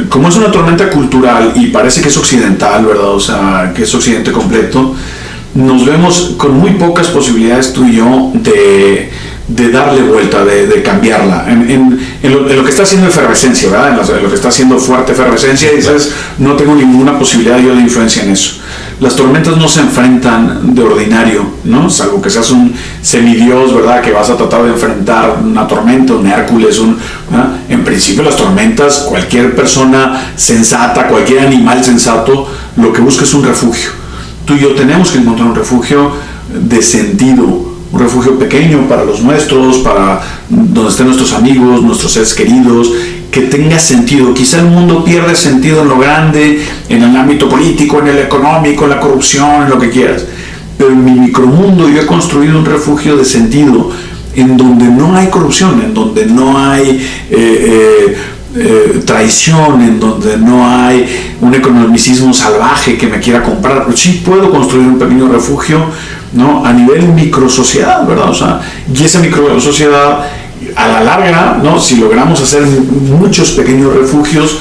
como 0.10 0.30
es 0.30 0.36
una 0.36 0.52
tormenta 0.52 0.92
cultural 0.92 1.54
y 1.56 1.68
parece 1.68 2.02
que 2.02 2.10
es 2.10 2.18
occidental, 2.18 2.86
¿verdad? 2.86 3.10
O 3.10 3.20
sea, 3.20 3.74
que 3.76 3.82
es 3.82 3.96
occidente 3.96 4.32
completo, 4.32 4.94
nos 5.58 5.86
vemos 5.86 6.36
con 6.38 6.56
muy 6.56 6.72
pocas 6.72 7.08
posibilidades 7.08 7.74
tú 7.74 7.84
y 7.86 7.96
yo 7.96 8.32
de, 8.36 9.10
de 9.48 9.72
darle 9.72 10.04
vuelta, 10.04 10.46
de, 10.46 10.68
de 10.68 10.84
cambiarla. 10.84 11.46
En, 11.48 11.68
en, 11.72 12.00
en, 12.22 12.32
lo, 12.32 12.64
que 12.64 12.70
está 12.70 12.84
haciendo 12.84 13.08
efervescencia, 13.08 13.72
¿verdad? 13.72 14.00
En 14.00 14.24
lo, 14.24 14.30
que 14.30 14.36
está 14.36 14.50
haciendo 14.50 14.78
fuerte 14.78 15.14
efervescencia, 15.14 15.72
dices, 15.72 16.14
no 16.38 16.54
tengo 16.54 16.76
ninguna 16.76 17.18
posibilidad 17.18 17.58
yo 17.58 17.74
de 17.74 17.82
influencia 17.82 18.22
en 18.22 18.32
eso. 18.34 18.62
Las 19.00 19.16
tormentas 19.16 19.58
no 19.58 19.68
se 19.68 19.80
enfrentan 19.80 20.76
de 20.76 20.84
ordinario, 20.84 21.44
¿no? 21.64 21.90
Salvo 21.90 22.22
que 22.22 22.30
seas 22.30 22.52
un 22.52 22.76
semidios, 23.02 23.74
¿verdad? 23.74 24.02
Que 24.02 24.12
vas 24.12 24.30
a 24.30 24.38
tratar 24.38 24.62
de 24.62 24.70
enfrentar 24.70 25.40
una 25.44 25.68
tormenta, 25.68 26.14
un 26.14 26.28
Hércules, 26.28 26.78
un... 26.78 27.00
En 27.68 27.84
principio 27.84 28.22
las 28.22 28.36
tormentas, 28.36 29.08
cualquier 29.10 29.56
persona 29.56 30.34
sensata, 30.36 31.08
cualquier 31.08 31.40
animal 31.40 31.84
sensato, 31.84 32.48
lo 32.76 32.94
que 32.94 33.02
busca 33.02 33.24
es 33.24 33.34
un 33.34 33.44
refugio 33.44 34.07
tú 34.48 34.56
y 34.56 34.60
yo 34.62 34.70
tenemos 34.74 35.12
que 35.12 35.20
encontrar 35.20 35.50
un 35.50 35.56
refugio 35.56 36.12
de 36.50 36.82
sentido, 36.82 37.44
un 37.92 38.00
refugio 38.00 38.40
pequeño 38.40 38.88
para 38.88 39.04
los 39.04 39.22
nuestros, 39.22 39.80
para 39.80 40.22
donde 40.50 40.90
estén 40.90 41.08
nuestros 41.08 41.34
amigos, 41.34 41.84
nuestros 41.84 42.14
seres 42.14 42.34
queridos, 42.34 42.92
que 43.30 43.42
tenga 43.42 43.78
sentido. 43.78 44.34
Quizá 44.34 44.62
el 44.62 44.68
mundo 44.68 45.04
pierde 45.04 45.36
sentido 45.36 45.82
en 45.82 45.90
lo 45.90 46.00
grande, 46.00 46.66
en 46.88 47.04
el 47.04 47.16
ámbito 47.16 47.50
político, 47.50 48.00
en 48.00 48.08
el 48.08 48.20
económico, 48.20 48.86
en 48.86 48.92
la 48.92 49.00
corrupción, 49.02 49.64
en 49.64 49.70
lo 49.70 49.78
que 49.78 49.90
quieras. 49.90 50.26
Pero 50.78 50.92
en 50.92 51.04
mi 51.04 51.12
micromundo 51.12 51.90
yo 51.90 52.02
he 52.02 52.06
construido 52.06 52.58
un 52.58 52.66
refugio 52.66 53.18
de 53.18 53.26
sentido, 53.26 53.92
en 54.34 54.56
donde 54.56 54.86
no 54.86 55.16
hay 55.16 55.28
corrupción, 55.28 55.82
en 55.84 55.94
donde 55.94 56.26
no 56.26 56.58
hay... 56.58 57.06
Eh, 57.30 57.36
eh, 58.10 58.18
eh, 58.60 59.02
traición, 59.06 59.82
en 59.82 60.00
donde 60.00 60.38
no 60.38 60.68
hay 60.68 61.36
un 61.42 61.54
economicismo 61.54 62.34
salvaje 62.34 62.98
que 62.98 63.08
me 63.08 63.20
quiera 63.20 63.44
comprar, 63.44 63.86
pero 63.86 63.96
sí 63.96 64.22
puedo 64.26 64.50
construir 64.50 64.88
un 64.88 64.98
pequeño 64.98 65.28
refugio 65.28 65.86
¿no? 66.34 66.66
a 66.66 66.74
nivel 66.74 67.08
microsociedad, 67.10 68.06
¿verdad? 68.08 68.30
O 68.30 68.34
sea, 68.34 68.62
y 68.94 69.04
esa 69.04 69.20
microsociedad 69.20 70.26
a 70.76 70.88
la 70.88 71.04
larga, 71.04 71.60
¿no? 71.62 71.80
si 71.80 71.98
logramos 71.98 72.42
hacer 72.42 72.64
muchos 72.64 73.52
pequeños 73.52 73.96
refugios, 73.96 74.58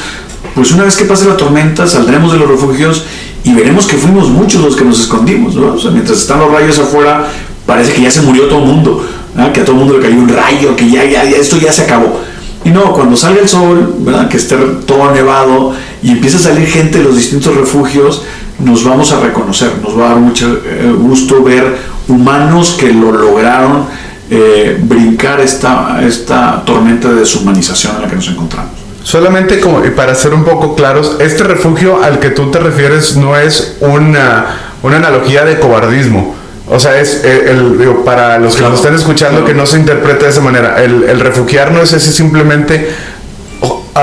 pues 0.54 0.72
una 0.72 0.84
vez 0.84 0.96
que 0.96 1.04
pase 1.04 1.26
la 1.26 1.36
tormenta 1.36 1.86
saldremos 1.86 2.32
de 2.32 2.38
los 2.38 2.48
refugios 2.48 3.04
y 3.44 3.52
veremos 3.52 3.86
que 3.86 3.96
fuimos 3.96 4.28
muchos 4.28 4.62
los 4.62 4.76
que 4.76 4.84
nos 4.84 5.00
escondimos, 5.00 5.54
¿no? 5.54 5.74
O 5.74 5.78
sea, 5.78 5.90
mientras 5.90 6.18
están 6.18 6.40
los 6.40 6.50
rayos 6.50 6.78
afuera, 6.78 7.26
parece 7.64 7.92
que 7.92 8.02
ya 8.02 8.10
se 8.10 8.22
murió 8.22 8.46
todo 8.46 8.58
el 8.60 8.66
mundo, 8.66 9.06
que 9.52 9.60
a 9.60 9.64
todo 9.64 9.72
el 9.72 9.78
mundo 9.78 9.98
le 9.98 10.00
cayó 10.00 10.18
un 10.18 10.28
rayo, 10.28 10.74
que 10.74 10.90
ya, 10.90 11.04
ya 11.04 11.22
esto 11.22 11.56
ya 11.56 11.70
se 11.70 11.82
acabó. 11.82 12.25
Y 12.66 12.70
no, 12.70 12.92
cuando 12.92 13.16
sale 13.16 13.42
el 13.42 13.48
sol, 13.48 13.94
que 14.28 14.36
esté 14.38 14.56
todo 14.86 15.12
nevado 15.12 15.72
y 16.02 16.10
empieza 16.10 16.38
a 16.38 16.40
salir 16.40 16.66
gente 16.66 16.98
de 16.98 17.04
los 17.04 17.14
distintos 17.14 17.54
refugios, 17.54 18.24
nos 18.58 18.82
vamos 18.82 19.12
a 19.12 19.20
reconocer, 19.20 19.70
nos 19.80 19.96
va 19.96 20.06
a 20.06 20.08
dar 20.08 20.18
mucho 20.18 20.58
eh, 20.64 20.92
gusto 20.98 21.44
ver 21.44 21.76
humanos 22.08 22.76
que 22.76 22.92
lo 22.92 23.12
lograron 23.12 23.84
eh, 24.28 24.80
brincar 24.82 25.38
esta, 25.38 26.02
esta 26.04 26.64
tormenta 26.64 27.08
de 27.10 27.20
deshumanización 27.20 27.94
en 27.94 28.02
la 28.02 28.08
que 28.08 28.16
nos 28.16 28.28
encontramos. 28.30 28.72
Solamente 29.04 29.60
como, 29.60 29.80
para 29.94 30.16
ser 30.16 30.34
un 30.34 30.42
poco 30.42 30.74
claros, 30.74 31.18
este 31.20 31.44
refugio 31.44 32.02
al 32.02 32.18
que 32.18 32.30
tú 32.30 32.50
te 32.50 32.58
refieres 32.58 33.16
no 33.16 33.36
es 33.36 33.76
una, 33.78 34.72
una 34.82 34.96
analogía 34.96 35.44
de 35.44 35.60
cobardismo 35.60 36.34
o 36.68 36.78
sea, 36.78 37.00
es 37.00 37.22
eh, 37.24 37.50
el, 37.50 37.96
para 38.04 38.38
los 38.38 38.56
que 38.56 38.62
nos 38.62 38.74
están 38.74 38.94
escuchando 38.94 39.44
que 39.44 39.54
no 39.54 39.66
se 39.66 39.78
interprete 39.78 40.24
de 40.24 40.30
esa 40.30 40.40
manera. 40.40 40.82
El, 40.82 41.04
el 41.04 41.20
refugiarnos 41.20 41.92
es 41.92 42.02
simplemente 42.02 42.88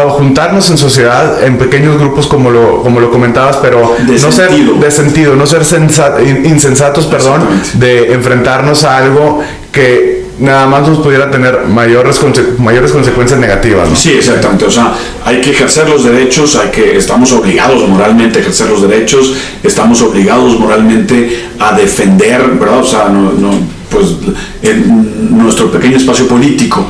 juntarnos 0.10 0.70
en 0.70 0.78
sociedad 0.78 1.44
en 1.44 1.58
pequeños 1.58 2.00
grupos 2.00 2.28
como 2.28 2.50
lo, 2.50 2.82
como 2.82 3.00
lo 3.00 3.12
comentabas, 3.12 3.58
pero 3.58 3.96
no 4.08 4.32
ser 4.32 4.52
de 4.52 4.92
sentido, 4.92 5.36
no 5.36 5.46
ser 5.46 5.62
insensatos, 6.44 7.06
perdón, 7.06 7.48
de 7.74 8.14
enfrentarnos 8.14 8.84
a 8.84 8.98
algo 8.98 9.44
que 9.72 10.23
nada 10.44 10.68
más 10.68 10.86
nos 10.86 11.00
pudiera 11.00 11.32
tener 11.32 11.68
mayores, 11.68 12.20
mayores 12.60 12.92
consecuencias 12.92 13.40
negativas. 13.40 13.88
Sí, 13.96 14.12
exactamente. 14.12 14.66
O 14.66 14.72
sea, 14.72 14.94
hay 15.24 15.40
que 15.40 15.52
ejercer 15.52 15.90
los 15.90 16.04
derechos, 16.04 16.58
hay 16.58 16.70
que, 16.70 16.98
estamos 16.98 17.32
obligados 17.32 17.88
moralmente 17.88 18.40
a 18.40 18.42
ejercer 18.42 18.70
los 18.70 18.82
derechos, 18.82 19.36
estamos 19.64 20.02
obligados 20.02 20.60
moralmente 20.60 21.48
a 21.60 21.72
defender, 21.78 22.42
¿verdad? 22.60 22.80
O 22.80 22.86
sea, 22.86 23.08
no, 23.08 23.32
no, 23.32 23.52
pues 23.90 24.18
nuestro 25.30 25.72
pequeño 25.72 25.96
espacio 25.96 26.28
político. 26.28 26.86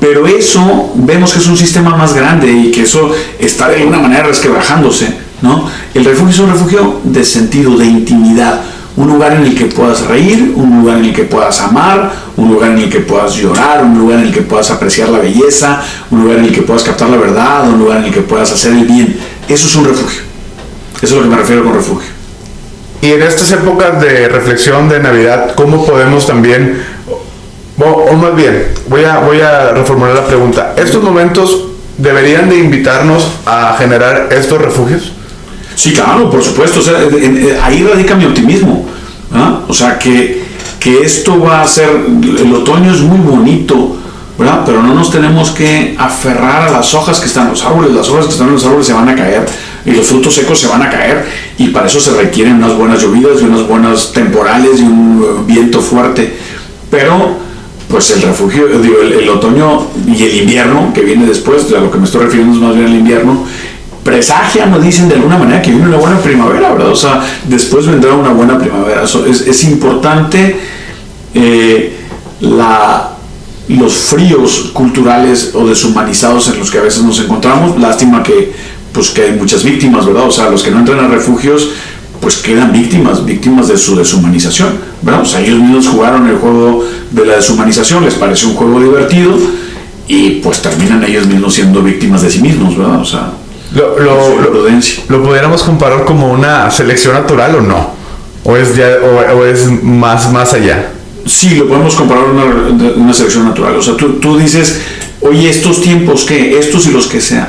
Pero 0.00 0.26
eso 0.26 0.92
vemos 0.96 1.32
que 1.32 1.38
es 1.38 1.46
un 1.46 1.56
sistema 1.56 1.96
más 1.96 2.14
grande 2.14 2.50
y 2.50 2.70
que 2.72 2.82
eso 2.82 3.12
está 3.38 3.68
de 3.68 3.76
alguna 3.76 4.00
manera 4.00 4.24
resquebrajándose, 4.24 5.08
¿no? 5.42 5.70
El 5.94 6.04
refugio 6.04 6.30
es 6.30 6.38
un 6.40 6.50
refugio 6.50 7.00
de 7.04 7.24
sentido, 7.24 7.76
de 7.76 7.86
intimidad 7.86 8.60
un 8.98 9.06
lugar 9.06 9.32
en 9.34 9.44
el 9.44 9.54
que 9.54 9.66
puedas 9.66 10.04
reír, 10.08 10.52
un 10.56 10.80
lugar 10.80 10.98
en 10.98 11.04
el 11.04 11.14
que 11.14 11.22
puedas 11.22 11.60
amar, 11.60 12.10
un 12.36 12.48
lugar 12.48 12.72
en 12.72 12.78
el 12.78 12.90
que 12.90 12.98
puedas 12.98 13.32
llorar, 13.36 13.84
un 13.84 13.96
lugar 13.96 14.18
en 14.18 14.24
el 14.26 14.32
que 14.32 14.42
puedas 14.42 14.72
apreciar 14.72 15.08
la 15.08 15.20
belleza, 15.20 15.80
un 16.10 16.24
lugar 16.24 16.38
en 16.38 16.46
el 16.46 16.52
que 16.52 16.62
puedas 16.62 16.82
captar 16.82 17.08
la 17.08 17.16
verdad, 17.16 17.68
un 17.68 17.78
lugar 17.78 17.98
en 17.98 18.06
el 18.06 18.12
que 18.12 18.22
puedas 18.22 18.50
hacer 18.50 18.72
el 18.72 18.84
bien. 18.86 19.16
Eso 19.48 19.68
es 19.68 19.76
un 19.76 19.84
refugio. 19.84 20.22
Eso 21.00 21.06
es 21.06 21.12
lo 21.12 21.22
que 21.22 21.28
me 21.28 21.36
refiero 21.36 21.62
con 21.62 21.74
refugio. 21.74 22.10
Y 23.00 23.12
en 23.12 23.22
estas 23.22 23.52
épocas 23.52 24.00
de 24.00 24.28
reflexión 24.28 24.88
de 24.88 24.98
Navidad, 24.98 25.54
¿cómo 25.54 25.86
podemos 25.86 26.26
también, 26.26 26.82
o, 27.78 28.12
más 28.14 28.34
bien, 28.34 28.66
voy 28.88 29.04
a, 29.04 29.18
voy 29.20 29.40
a 29.40 29.70
reformular 29.70 30.16
la 30.16 30.26
pregunta, 30.26 30.74
¿estos 30.76 31.04
momentos 31.04 31.66
deberían 31.98 32.48
de 32.48 32.58
invitarnos 32.58 33.30
a 33.46 33.76
generar 33.78 34.30
estos 34.32 34.60
refugios? 34.60 35.12
Sí, 35.78 35.92
claro, 35.92 36.28
por 36.28 36.42
supuesto. 36.42 36.80
ahí 37.62 37.84
radica 37.84 38.16
mi 38.16 38.24
optimismo. 38.24 38.84
¿ah? 39.32 39.60
O 39.68 39.72
sea, 39.72 39.96
que, 39.96 40.42
que 40.80 41.02
esto 41.02 41.38
va 41.38 41.62
a 41.62 41.68
ser, 41.68 41.88
el 41.88 42.52
otoño 42.52 42.92
es 42.92 43.00
muy 43.00 43.18
bonito, 43.18 43.96
¿verdad? 44.36 44.62
Pero 44.66 44.82
no 44.82 44.92
nos 44.92 45.08
tenemos 45.08 45.50
que 45.52 45.94
aferrar 45.96 46.66
a 46.66 46.72
las 46.72 46.92
hojas 46.94 47.20
que 47.20 47.26
están 47.26 47.44
en 47.44 47.50
los 47.50 47.64
árboles. 47.64 47.92
Las 47.92 48.08
hojas 48.08 48.26
que 48.26 48.32
están 48.32 48.48
en 48.48 48.54
los 48.54 48.64
árboles 48.64 48.88
se 48.88 48.92
van 48.92 49.08
a 49.08 49.14
caer 49.14 49.46
y 49.86 49.92
los 49.92 50.04
frutos 50.08 50.34
secos 50.34 50.58
se 50.58 50.66
van 50.66 50.82
a 50.82 50.90
caer 50.90 51.24
y 51.58 51.68
para 51.68 51.86
eso 51.86 52.00
se 52.00 52.10
requieren 52.10 52.54
unas 52.54 52.76
buenas 52.76 53.00
llovidas 53.00 53.40
y 53.40 53.44
unas 53.44 53.64
buenas 53.68 54.12
temporales 54.12 54.80
y 54.80 54.82
un 54.82 55.44
viento 55.46 55.80
fuerte. 55.80 56.38
Pero 56.90 57.36
pues 57.88 58.10
el 58.10 58.22
refugio, 58.22 58.66
digo, 58.80 58.96
el, 59.00 59.28
otoño 59.28 59.86
y 60.08 60.24
el 60.24 60.36
invierno 60.38 60.92
que 60.92 61.02
viene 61.02 61.24
después, 61.24 61.72
a 61.72 61.80
lo 61.80 61.90
que 61.90 61.98
me 61.98 62.04
estoy 62.04 62.24
refiriendo 62.24 62.56
es 62.56 62.60
más 62.60 62.74
bien 62.74 62.88
el 62.88 62.96
invierno, 62.96 63.44
presagian 64.08 64.72
o 64.72 64.78
dicen 64.80 65.06
de 65.06 65.16
alguna 65.16 65.36
manera 65.36 65.60
que 65.60 65.70
viene 65.70 65.86
una 65.86 65.98
buena 65.98 66.18
primavera, 66.18 66.72
¿verdad? 66.72 66.88
O 66.88 66.96
sea, 66.96 67.22
después 67.46 67.86
vendrá 67.86 68.14
una 68.14 68.30
buena 68.30 68.58
primavera. 68.58 69.02
es, 69.04 69.40
es, 69.42 69.64
importante 69.64 70.56
eh, 71.34 71.94
la, 72.40 73.10
los 73.68 73.92
fríos 73.92 74.70
culturales 74.72 75.52
o 75.54 75.66
deshumanizados 75.66 76.48
en 76.48 76.58
los 76.58 76.70
que 76.70 76.78
a 76.78 76.82
veces 76.82 77.02
nos 77.02 77.20
encontramos. 77.20 77.78
Lástima 77.78 78.22
que, 78.22 78.52
pues, 78.92 79.10
que 79.10 79.24
hay 79.24 79.32
muchas 79.32 79.62
víctimas, 79.62 80.06
¿verdad? 80.06 80.26
O 80.26 80.32
sea, 80.32 80.48
los 80.48 80.62
que 80.62 80.70
no 80.70 80.78
entran 80.78 81.00
a 81.00 81.08
refugios 81.08 81.68
pues 82.20 82.38
quedan 82.38 82.72
víctimas, 82.72 83.24
víctimas 83.24 83.68
de 83.68 83.78
su 83.78 83.94
deshumanización, 83.94 84.70
¿verdad? 85.02 85.22
O 85.22 85.24
sea, 85.24 85.40
ellos 85.40 85.60
mismos 85.60 85.86
jugaron 85.86 86.26
el 86.26 86.36
juego 86.38 86.84
de 87.12 87.24
la 87.24 87.36
deshumanización, 87.36 88.04
les 88.04 88.14
pareció 88.14 88.48
un 88.48 88.56
juego 88.56 88.80
divertido 88.80 89.38
y 90.08 90.30
pues 90.40 90.60
terminan 90.60 91.04
ellos 91.04 91.28
mismos 91.28 91.54
siendo 91.54 91.80
víctimas 91.80 92.22
de 92.22 92.30
sí 92.30 92.40
mismos, 92.40 92.76
¿verdad? 92.76 93.00
O 93.00 93.04
sea, 93.04 93.32
lo, 93.74 93.98
lo, 93.98 94.40
lo, 95.08 95.22
pudiéramos 95.22 95.62
comparar 95.62 96.04
como 96.04 96.32
una 96.32 96.70
selección 96.70 97.14
natural 97.14 97.56
o 97.56 97.60
no? 97.60 97.90
¿O 98.44 98.56
es, 98.56 98.76
ya, 98.76 98.86
o, 99.34 99.44
es 99.44 99.66
más, 99.82 100.32
más 100.32 100.54
allá? 100.54 100.90
sí, 101.26 101.56
lo 101.56 101.68
podemos 101.68 101.94
comparar 101.94 102.24
a 102.24 102.30
una, 102.30 102.44
una, 102.96 103.12
selección 103.12 103.44
natural. 103.44 103.76
O 103.76 103.82
sea, 103.82 103.96
tú, 103.96 104.14
tú 104.14 104.38
dices, 104.38 104.80
oye, 105.20 105.50
estos 105.50 105.80
tiempos, 105.82 106.24
¿qué? 106.24 106.58
Estos 106.58 106.86
y 106.86 106.92
los 106.92 107.06
que 107.06 107.20
sean. 107.20 107.48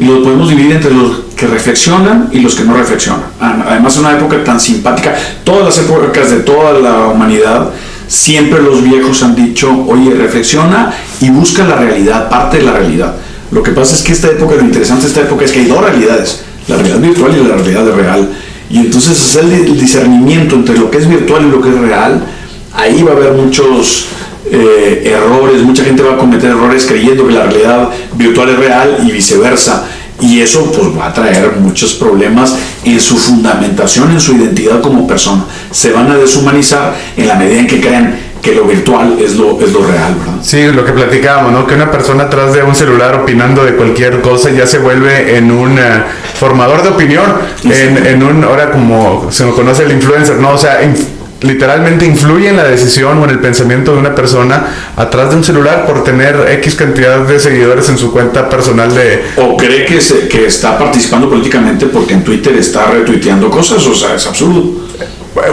Lo 0.00 0.22
podemos 0.22 0.48
dividir 0.48 0.72
entre 0.72 0.92
los 0.92 1.20
que 1.36 1.46
reflexionan 1.46 2.28
y 2.32 2.40
los 2.40 2.54
que 2.54 2.64
no 2.64 2.74
reflexionan. 2.74 3.22
Además, 3.40 3.94
es 3.94 3.98
una 4.00 4.12
época 4.12 4.42
tan 4.44 4.60
simpática. 4.60 5.14
Todas 5.44 5.64
las 5.64 5.78
épocas 5.78 6.30
de 6.30 6.40
toda 6.40 6.72
la 6.78 7.08
humanidad, 7.08 7.70
siempre 8.06 8.62
los 8.62 8.82
viejos 8.82 9.22
han 9.22 9.34
dicho, 9.34 9.84
oye, 9.88 10.14
reflexiona 10.14 10.92
y 11.20 11.30
busca 11.30 11.64
la 11.64 11.76
realidad, 11.76 12.28
parte 12.28 12.58
de 12.58 12.64
la 12.64 12.72
realidad. 12.72 13.14
Lo 13.50 13.62
que 13.62 13.72
pasa 13.72 13.96
es 13.96 14.02
que 14.02 14.12
esta 14.12 14.28
época, 14.28 14.54
lo 14.54 14.62
interesante 14.62 15.02
de 15.02 15.08
esta 15.08 15.20
época 15.22 15.44
es 15.44 15.52
que 15.52 15.60
hay 15.60 15.66
dos 15.66 15.82
realidades, 15.82 16.42
la 16.68 16.76
realidad 16.76 17.00
virtual 17.00 17.36
y 17.36 17.48
la 17.48 17.56
realidad 17.56 17.94
real. 17.94 18.30
Y 18.70 18.78
entonces 18.78 19.20
hacer 19.20 19.44
el 19.44 19.78
discernimiento 19.78 20.54
entre 20.54 20.78
lo 20.78 20.90
que 20.90 20.98
es 20.98 21.08
virtual 21.08 21.46
y 21.46 21.50
lo 21.50 21.60
que 21.60 21.70
es 21.70 21.78
real, 21.78 22.22
ahí 22.72 23.02
va 23.02 23.12
a 23.12 23.16
haber 23.16 23.32
muchos 23.32 24.06
eh, 24.52 25.02
errores, 25.04 25.62
mucha 25.62 25.84
gente 25.84 26.02
va 26.02 26.14
a 26.14 26.16
cometer 26.16 26.50
errores 26.50 26.86
creyendo 26.86 27.26
que 27.26 27.34
la 27.34 27.44
realidad 27.44 27.90
virtual 28.16 28.50
es 28.50 28.58
real 28.58 28.96
y 29.06 29.10
viceversa. 29.10 29.86
Y 30.20 30.40
eso 30.40 30.70
pues 30.70 30.88
va 30.96 31.06
a 31.06 31.14
traer 31.14 31.56
muchos 31.60 31.94
problemas 31.94 32.54
en 32.84 33.00
su 33.00 33.16
fundamentación, 33.16 34.10
en 34.10 34.20
su 34.20 34.36
identidad 34.36 34.80
como 34.80 35.06
persona. 35.06 35.44
Se 35.70 35.92
van 35.92 36.10
a 36.10 36.16
deshumanizar 36.16 36.94
en 37.16 37.26
la 37.26 37.36
medida 37.36 37.60
en 37.60 37.66
que 37.66 37.80
crean 37.80 38.18
que 38.42 38.54
lo 38.54 38.64
virtual 38.64 39.16
es 39.20 39.36
lo, 39.36 39.60
es 39.60 39.72
lo 39.72 39.80
real, 39.86 40.14
¿verdad? 40.18 40.42
Sí, 40.42 40.66
lo 40.72 40.84
que 40.84 40.92
platicábamos, 40.92 41.52
¿no? 41.52 41.66
Que 41.66 41.74
una 41.74 41.90
persona 41.90 42.24
atrás 42.24 42.54
de 42.54 42.62
un 42.62 42.74
celular 42.74 43.14
opinando 43.14 43.64
de 43.64 43.74
cualquier 43.74 44.20
cosa 44.20 44.50
ya 44.50 44.66
se 44.66 44.78
vuelve 44.78 45.36
en 45.36 45.50
un 45.50 45.78
eh, 45.78 46.02
formador 46.34 46.82
de 46.82 46.88
opinión, 46.90 47.26
en, 47.64 48.06
en, 48.06 48.22
un, 48.22 48.42
ahora 48.44 48.70
como 48.70 49.30
se 49.30 49.48
conoce 49.50 49.84
el 49.84 49.92
influencer, 49.92 50.36
¿no? 50.36 50.52
O 50.52 50.58
sea, 50.58 50.80
literalmente 51.42 52.04
influye 52.04 52.48
en 52.48 52.56
la 52.56 52.64
decisión 52.64 53.18
o 53.18 53.24
en 53.24 53.30
el 53.30 53.38
pensamiento 53.38 53.92
de 53.92 53.98
una 53.98 54.14
persona 54.14 54.66
atrás 54.96 55.30
de 55.30 55.36
un 55.36 55.44
celular 55.44 55.86
por 55.86 56.04
tener 56.04 56.46
X 56.60 56.74
cantidad 56.74 57.20
de 57.20 57.38
seguidores 57.38 57.88
en 57.88 57.98
su 57.98 58.12
cuenta 58.12 58.48
personal 58.48 58.94
de... 58.94 59.24
O 59.36 59.56
cree 59.56 59.84
que, 59.84 60.00
se, 60.00 60.28
que 60.28 60.46
está 60.46 60.78
participando 60.78 61.28
políticamente 61.28 61.86
porque 61.86 62.14
en 62.14 62.24
Twitter 62.24 62.54
está 62.56 62.86
retuiteando 62.86 63.50
cosas, 63.50 63.86
o 63.86 63.94
sea, 63.94 64.14
es 64.14 64.26
absurdo 64.26 64.90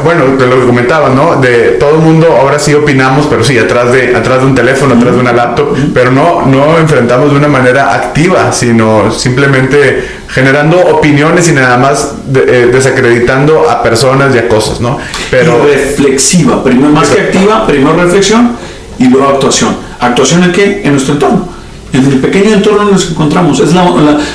bueno, 0.03 0.37
de 0.37 0.47
lo 0.47 0.59
que 0.59 0.65
comentaba, 0.65 1.09
¿no? 1.09 1.39
De 1.39 1.77
todo 1.79 1.91
el 1.91 1.97
mundo 1.97 2.35
ahora 2.39 2.57
sí 2.57 2.73
opinamos, 2.73 3.27
pero 3.27 3.43
sí, 3.43 3.57
atrás 3.57 3.91
de, 3.91 4.15
atrás 4.15 4.39
de 4.39 4.45
un 4.45 4.55
teléfono, 4.55 4.95
atrás 4.95 5.13
de 5.13 5.19
una 5.19 5.33
laptop, 5.33 5.75
pero 5.93 6.11
no, 6.11 6.45
no 6.45 6.77
enfrentamos 6.77 7.31
de 7.31 7.37
una 7.37 7.47
manera 7.47 7.93
activa, 7.93 8.51
sino 8.51 9.11
simplemente 9.11 10.03
generando 10.29 10.79
opiniones 10.79 11.47
y 11.49 11.53
nada 11.53 11.77
más 11.77 12.15
eh, 12.35 12.69
desacreditando 12.71 13.69
a 13.69 13.83
personas 13.83 14.33
y 14.35 14.39
a 14.39 14.47
cosas, 14.47 14.81
¿no? 14.81 14.97
Pero 15.29 15.63
reflexiva, 15.63 16.63
primero 16.63 16.89
más 16.89 17.09
que 17.09 17.21
activa, 17.21 17.65
primero 17.67 17.95
reflexión 17.95 18.57
y 18.97 19.07
luego 19.07 19.29
actuación. 19.29 19.77
¿Actuación 19.99 20.43
en 20.43 20.51
qué? 20.51 20.81
En 20.83 20.91
nuestro 20.91 21.13
entorno 21.13 21.56
en 21.97 22.05
el 22.05 22.19
pequeño 22.19 22.53
entorno 22.53 22.83
en 22.83 22.91
nos 22.91 23.09
encontramos. 23.09 23.59
Es 23.59 23.73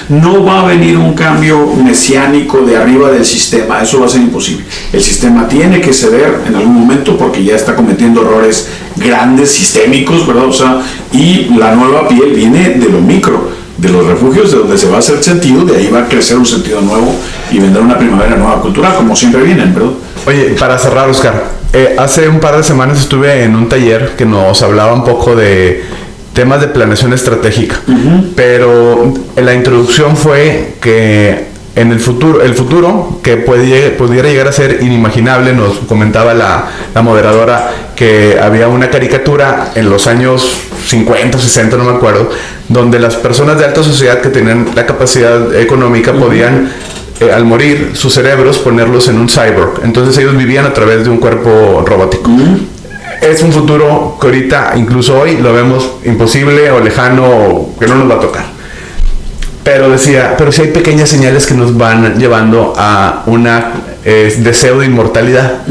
no 0.09 0.45
va 0.45 0.61
a 0.61 0.67
venir 0.67 0.97
un 0.97 1.15
cambio 1.15 1.67
mesiánico 1.77 2.61
de 2.63 2.77
arriba 2.77 3.11
del 3.11 3.25
sistema, 3.25 3.83
eso 3.83 4.01
va 4.01 4.07
a 4.07 4.09
ser 4.09 4.23
imposible. 4.23 4.65
El 4.93 5.03
sistema 5.03 5.47
tiene 5.49 5.81
que 5.81 5.93
ceder 5.93 6.41
en 6.47 6.57
algún 6.57 6.75
momento 6.75 7.17
porque 7.17 7.43
ya 7.43 7.55
está 7.57 7.75
cometiendo 7.75 8.23
errores 8.23 8.69
grandes, 8.97 9.51
sistémicos, 9.51 10.27
¿verdad? 10.27 10.47
O 10.47 10.53
sea, 10.53 10.83
y 11.13 11.55
la 11.57 11.75
nueva 11.75 12.09
piel 12.09 12.33
viene 12.35 12.71
de 12.71 12.89
lo 12.89 13.01
micro, 13.01 13.51
de 13.79 13.89
los 13.89 14.07
refugios, 14.07 14.53
de 14.53 14.59
donde 14.59 14.79
se 14.79 14.89
va 14.89 14.97
a 14.97 14.99
hacer 14.99 15.23
sentido, 15.23 15.65
de 15.65 15.77
ahí 15.77 15.89
va 15.89 16.01
a 16.01 16.09
crecer 16.09 16.37
un 16.37 16.47
sentido 16.47 16.81
nuevo 16.81 17.15
y 17.51 17.59
vendrá 17.59 17.83
una 17.83 17.99
primavera 17.99 18.37
nueva 18.37 18.61
cultural, 18.61 18.95
como 18.97 19.17
siempre 19.17 19.43
vienen, 19.43 19.75
¿verdad? 19.75 19.91
Oye, 20.27 20.55
para 20.59 20.79
cerrar, 20.79 21.09
Oscar, 21.09 21.63
eh, 21.73 21.97
hace 21.99 22.29
un 22.29 22.39
par 22.39 22.57
de 22.57 22.63
semanas 22.63 23.01
estuve 23.01 23.45
en 23.45 23.57
un 23.57 23.69
taller 23.69 24.15
que 24.17 24.27
nos 24.27 24.63
hablaba 24.63 24.93
un 24.93 25.05
poco 25.05 25.35
de 25.35 25.83
temas 26.33 26.61
de 26.61 26.69
planeación 26.69 27.13
estratégica. 27.13 27.77
Pero 28.35 29.13
la 29.37 29.55
introducción 29.55 30.17
fue 30.17 30.75
que 30.81 31.53
en 31.75 31.91
el 31.91 32.01
futuro, 32.01 32.43
el 32.43 32.55
futuro 32.55 33.21
que 33.23 33.37
pudiera 33.39 34.29
llegar 34.29 34.49
a 34.49 34.53
ser 34.53 34.83
inimaginable, 34.83 35.55
nos 35.55 35.79
comentaba 35.89 36.35
la, 36.35 36.67
moderadora 37.03 37.71
que 37.97 38.39
había 38.41 38.69
una 38.69 38.91
caricatura 38.91 39.73
en 39.75 39.89
los 39.89 40.07
años 40.07 40.59
50, 40.87 41.39
60, 41.39 41.77
no 41.77 41.85
me 41.85 41.97
acuerdo, 41.97 42.29
donde 42.69 42.99
las 42.99 43.17
personas 43.17 43.59
de 43.59 43.65
alta 43.65 43.83
sociedad 43.83 44.21
que 44.21 44.29
tenían 44.29 44.67
la 44.75 44.85
capacidad 44.85 45.55
económica 45.55 46.13
podían 46.13 46.71
eh, 47.21 47.33
al 47.33 47.45
morir 47.45 47.93
sus 47.95 48.13
cerebros 48.13 48.59
ponerlos 48.59 49.09
en 49.09 49.19
un 49.19 49.29
cyborg. 49.29 49.81
Entonces 49.85 50.19
ellos 50.19 50.37
vivían 50.37 50.67
a 50.67 50.75
través 50.75 51.05
de 51.05 51.11
un 51.11 51.19
cuerpo 51.19 51.85
robótico 51.87 52.31
es 53.23 53.43
un 53.43 53.53
futuro 53.53 54.19
que 54.21 54.27
ahorita, 54.27 54.73
incluso 54.77 55.21
hoy, 55.21 55.37
lo 55.37 55.55
vemos 55.55 55.89
imposible 56.05 56.71
o 56.71 56.81
lejano 56.81 57.25
o 57.25 57.79
que 57.79 57.87
no 57.87 57.95
nos 57.95 58.11
va 58.11 58.17
a 58.17 58.21
tocar. 58.21 58.45
Pero 59.63 59.89
decía, 59.89 60.35
pero 60.37 60.51
si 60.51 60.63
hay 60.63 60.69
pequeñas 60.69 61.09
señales 61.09 61.47
que 61.47 61.55
nos 61.55 61.77
van 61.77 62.19
llevando 62.19 62.75
a 62.77 63.23
un 63.27 63.49
deseo 64.05 64.81
de 64.81 64.87
inmortalidad. 64.87 65.63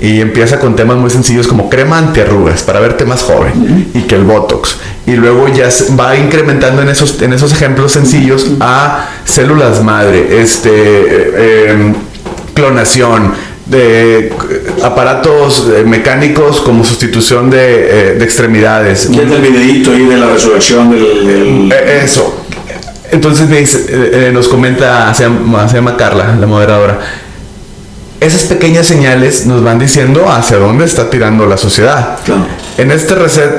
Y 0.00 0.20
empieza 0.20 0.58
con 0.58 0.74
temas 0.74 0.96
muy 0.96 1.10
sencillos 1.10 1.46
como 1.46 1.70
crema 1.70 1.96
antiarrugas 1.96 2.64
para 2.64 2.80
verte 2.80 3.04
más 3.04 3.22
joven 3.22 3.88
y 3.94 4.00
que 4.00 4.16
el 4.16 4.24
Botox. 4.24 4.76
Y 5.06 5.12
luego 5.12 5.46
ya 5.46 5.68
va 5.96 6.16
incrementando 6.16 6.82
en 6.82 6.88
esos, 6.88 7.22
en 7.22 7.32
esos 7.32 7.52
ejemplos 7.52 7.92
sencillos 7.92 8.50
a 8.58 9.06
células 9.24 9.80
madre, 9.84 10.40
este, 10.42 10.70
eh, 10.72 11.70
em, 11.70 11.94
clonación, 12.52 13.32
de 13.66 14.32
aparatos 14.82 15.68
eh, 15.68 15.84
mecánicos 15.84 16.60
como 16.60 16.84
sustitución 16.84 17.50
de, 17.50 17.58
eh, 17.58 18.18
extremidades. 18.20 19.08
Ya 19.10 19.22
el 19.22 19.40
videito 19.40 19.92
ahí 19.92 20.04
de 20.06 20.16
la 20.16 20.26
resurrección 20.26 20.90
del... 20.90 21.70
Eh, 21.72 22.02
eso. 22.04 22.44
Entonces 23.10 23.48
me 23.48 23.58
dice, 23.58 24.30
nos 24.32 24.48
comenta, 24.48 25.12
se 25.12 25.24
llama, 25.24 25.96
Carla, 25.98 26.34
la 26.40 26.46
moderadora, 26.46 26.98
esas 28.20 28.44
pequeñas 28.44 28.86
señales 28.86 29.44
nos 29.44 29.62
van 29.62 29.78
diciendo 29.78 30.30
hacia 30.30 30.56
dónde 30.56 30.86
está 30.86 31.10
tirando 31.10 31.44
la 31.44 31.58
sociedad. 31.58 32.18
En 32.78 32.90
este 32.90 33.14
reset, 33.14 33.50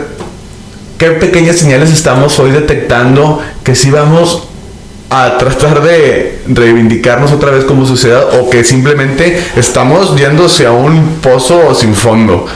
¿qué 0.98 1.12
pequeñas 1.12 1.58
señales 1.58 1.92
estamos 1.92 2.40
hoy 2.40 2.50
detectando 2.50 3.44
que 3.64 3.76
si 3.76 3.92
vamos 3.92 4.48
a 5.14 5.38
tratar 5.38 5.84
de 5.84 6.40
reivindicarnos 6.48 7.32
otra 7.32 7.52
vez 7.52 7.66
como 7.66 7.86
sociedad 7.86 8.24
o 8.40 8.50
que 8.50 8.64
simplemente 8.64 9.40
estamos 9.56 10.16
yéndose 10.18 10.66
a 10.66 10.72
un 10.72 11.20
pozo 11.22 11.76
sin 11.76 11.94
fondo. 11.94 12.48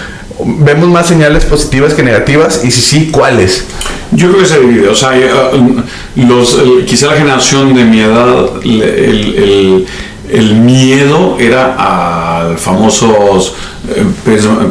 Vemos 0.43 0.89
más 0.89 1.05
señales 1.05 1.45
positivas 1.45 1.93
que 1.93 2.01
negativas 2.01 2.63
y 2.63 2.71
si 2.71 2.81
sí, 2.81 3.09
¿cuáles? 3.11 3.65
Yo 4.11 4.29
creo 4.29 4.41
que 4.41 4.47
se 4.47 4.59
divide, 4.59 4.87
o 4.87 4.95
sea, 4.95 5.15
eh, 5.15 5.29
los, 6.15 6.57
quizá 6.87 7.07
la 7.07 7.17
generación 7.17 7.75
de 7.75 7.85
mi 7.85 7.99
edad, 7.99 8.49
el, 8.63 9.85
el, 10.31 10.55
miedo 10.55 11.37
era 11.39 12.39
al 12.39 12.57
famoso 12.57 13.53
eh, 13.87 14.03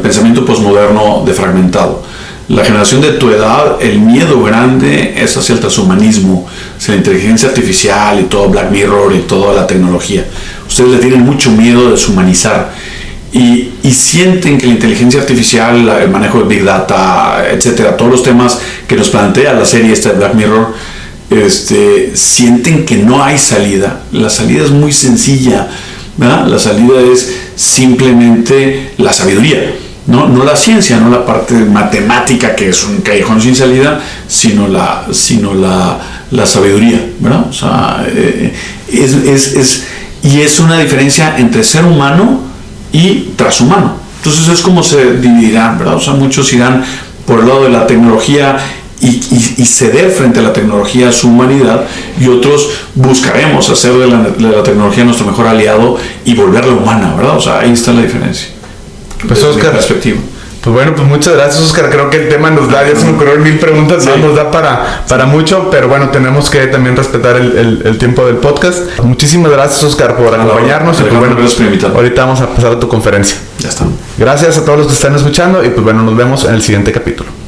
pensamiento 0.01 0.43
posmoderno 0.43 1.23
de 1.25 1.33
fragmentado 1.33 2.03
la 2.49 2.63
generación 2.63 3.01
de 3.01 3.11
tu 3.13 3.29
edad, 3.29 3.77
el 3.81 3.99
miedo 3.99 4.41
grande 4.41 5.15
es 5.17 5.35
hacia 5.35 5.55
el 5.55 5.59
transhumanismo, 5.59 6.47
hacia 6.77 6.93
la 6.93 6.99
inteligencia 6.99 7.49
artificial 7.49 8.21
y 8.21 8.23
todo 8.23 8.47
Black 8.47 8.71
Mirror 8.71 9.13
y 9.13 9.19
toda 9.19 9.53
la 9.53 9.67
tecnología. 9.67 10.25
Ustedes 10.65 10.91
le 10.91 10.97
tienen 10.99 11.21
mucho 11.21 11.51
miedo 11.51 11.85
de 11.85 11.91
deshumanizar 11.91 12.71
y, 13.33 13.71
y 13.83 13.91
sienten 13.91 14.57
que 14.57 14.65
la 14.65 14.73
inteligencia 14.73 15.19
artificial, 15.19 15.89
el 16.01 16.09
manejo 16.09 16.39
de 16.39 16.45
Big 16.45 16.63
Data, 16.63 17.45
etcétera, 17.51 17.97
todos 17.97 18.11
los 18.11 18.23
temas 18.23 18.59
que 18.87 18.95
nos 18.95 19.09
plantea 19.09 19.51
la 19.51 19.65
serie 19.65 19.91
esta 19.91 20.09
de 20.09 20.15
Black 20.15 20.33
Mirror, 20.33 20.73
este, 21.29 22.11
sienten 22.15 22.85
que 22.85 22.95
no 22.95 23.21
hay 23.21 23.37
salida. 23.37 24.03
La 24.13 24.29
salida 24.29 24.63
es 24.63 24.71
muy 24.71 24.93
sencilla. 24.93 25.67
La 26.17 26.57
salida 26.57 27.01
es 27.01 27.29
simplemente 27.55 28.93
la 28.97 29.11
sabiduría 29.11 29.73
no, 30.07 30.27
no 30.27 30.43
la 30.43 30.55
ciencia, 30.55 30.97
no 30.99 31.09
la 31.09 31.25
parte 31.25 31.53
matemática 31.53 32.55
que 32.55 32.69
es 32.69 32.83
un 32.85 33.01
callejón 33.01 33.41
sin 33.41 33.55
salida, 33.55 33.99
sino 34.27 34.67
la, 34.67 35.05
sino 35.11 35.53
la, 35.53 35.99
la 36.31 36.45
sabiduría, 36.45 37.09
¿verdad? 37.19 37.45
O 37.49 37.53
sea, 37.53 38.05
eh, 38.07 38.53
es, 38.91 39.13
es, 39.13 39.53
es, 39.53 39.83
y 40.23 40.41
es 40.41 40.59
una 40.59 40.79
diferencia 40.79 41.37
entre 41.37 41.63
ser 41.63 41.85
humano 41.85 42.41
y 42.91 43.31
transhumano. 43.35 43.97
Entonces 44.17 44.47
es 44.47 44.61
como 44.61 44.81
se 44.81 45.17
dividirán, 45.17 45.77
¿verdad? 45.77 45.95
O 45.95 46.01
sea, 46.01 46.13
muchos 46.13 46.51
irán 46.53 46.83
por 47.25 47.41
el 47.41 47.47
lado 47.47 47.63
de 47.63 47.69
la 47.69 47.85
tecnología 47.85 48.57
y, 48.99 49.11
ceder 49.65 50.09
frente 50.09 50.39
a 50.39 50.43
la 50.43 50.53
tecnología 50.53 51.11
su 51.11 51.27
humanidad 51.27 51.83
y 52.19 52.27
otros 52.29 52.69
buscaremos 52.95 53.69
hacer 53.69 53.93
de 53.93 54.07
la, 54.07 54.23
de 54.23 54.55
la 54.55 54.63
tecnología 54.63 55.03
nuestro 55.03 55.27
mejor 55.27 55.45
aliado 55.45 55.97
y 56.25 56.33
volverla 56.33 56.73
humana, 56.73 57.13
¿verdad? 57.15 57.37
O 57.37 57.41
sea, 57.41 57.59
ahí 57.59 57.73
está 57.73 57.91
la 57.93 58.01
diferencia. 58.01 58.56
Pues 59.27 59.43
Oscar, 59.43 59.71
perspectiva. 59.71 60.19
Pues 60.67 60.73
bueno, 60.73 60.95
pues 60.95 61.07
muchas 61.07 61.35
gracias 61.35 61.63
Oscar, 61.63 61.89
creo 61.89 62.09
que 62.09 62.17
el 62.17 62.29
tema 62.29 62.49
nos 62.49 62.69
da, 62.69 62.85
ya 62.85 62.93
se 62.93 63.05
me 63.05 63.13
ocurrió 63.13 63.37
mil 63.37 63.57
preguntas, 63.57 64.05
nos 64.19 64.35
da 64.35 64.51
para, 64.51 65.05
para 65.07 65.25
mucho, 65.25 65.69
pero 65.71 65.87
bueno, 65.87 66.09
tenemos 66.09 66.49
que 66.49 66.67
también 66.67 66.95
respetar 66.97 67.37
el, 67.37 67.83
el, 67.85 67.97
tiempo 67.97 68.25
del 68.25 68.35
podcast. 68.35 68.99
Muchísimas 69.01 69.51
gracias 69.51 69.81
Oscar 69.83 70.17
por 70.17 70.33
acompañarnos 70.33 70.99
y 70.99 71.03
pues 71.03 71.17
bueno, 71.17 71.37
ahorita 71.95 72.25
vamos 72.25 72.41
a 72.41 72.47
pasar 72.49 72.73
a 72.73 72.79
tu 72.79 72.89
conferencia. 72.89 73.37
Ya 73.59 73.69
está. 73.69 73.85
Gracias 74.17 74.57
a 74.57 74.65
todos 74.65 74.79
los 74.79 74.87
que 74.87 74.93
están 74.93 75.15
escuchando 75.15 75.63
y 75.63 75.69
pues 75.69 75.83
bueno, 75.83 76.03
nos 76.03 76.17
vemos 76.17 76.43
en 76.43 76.55
el 76.55 76.61
siguiente 76.61 76.91
capítulo. 76.91 77.46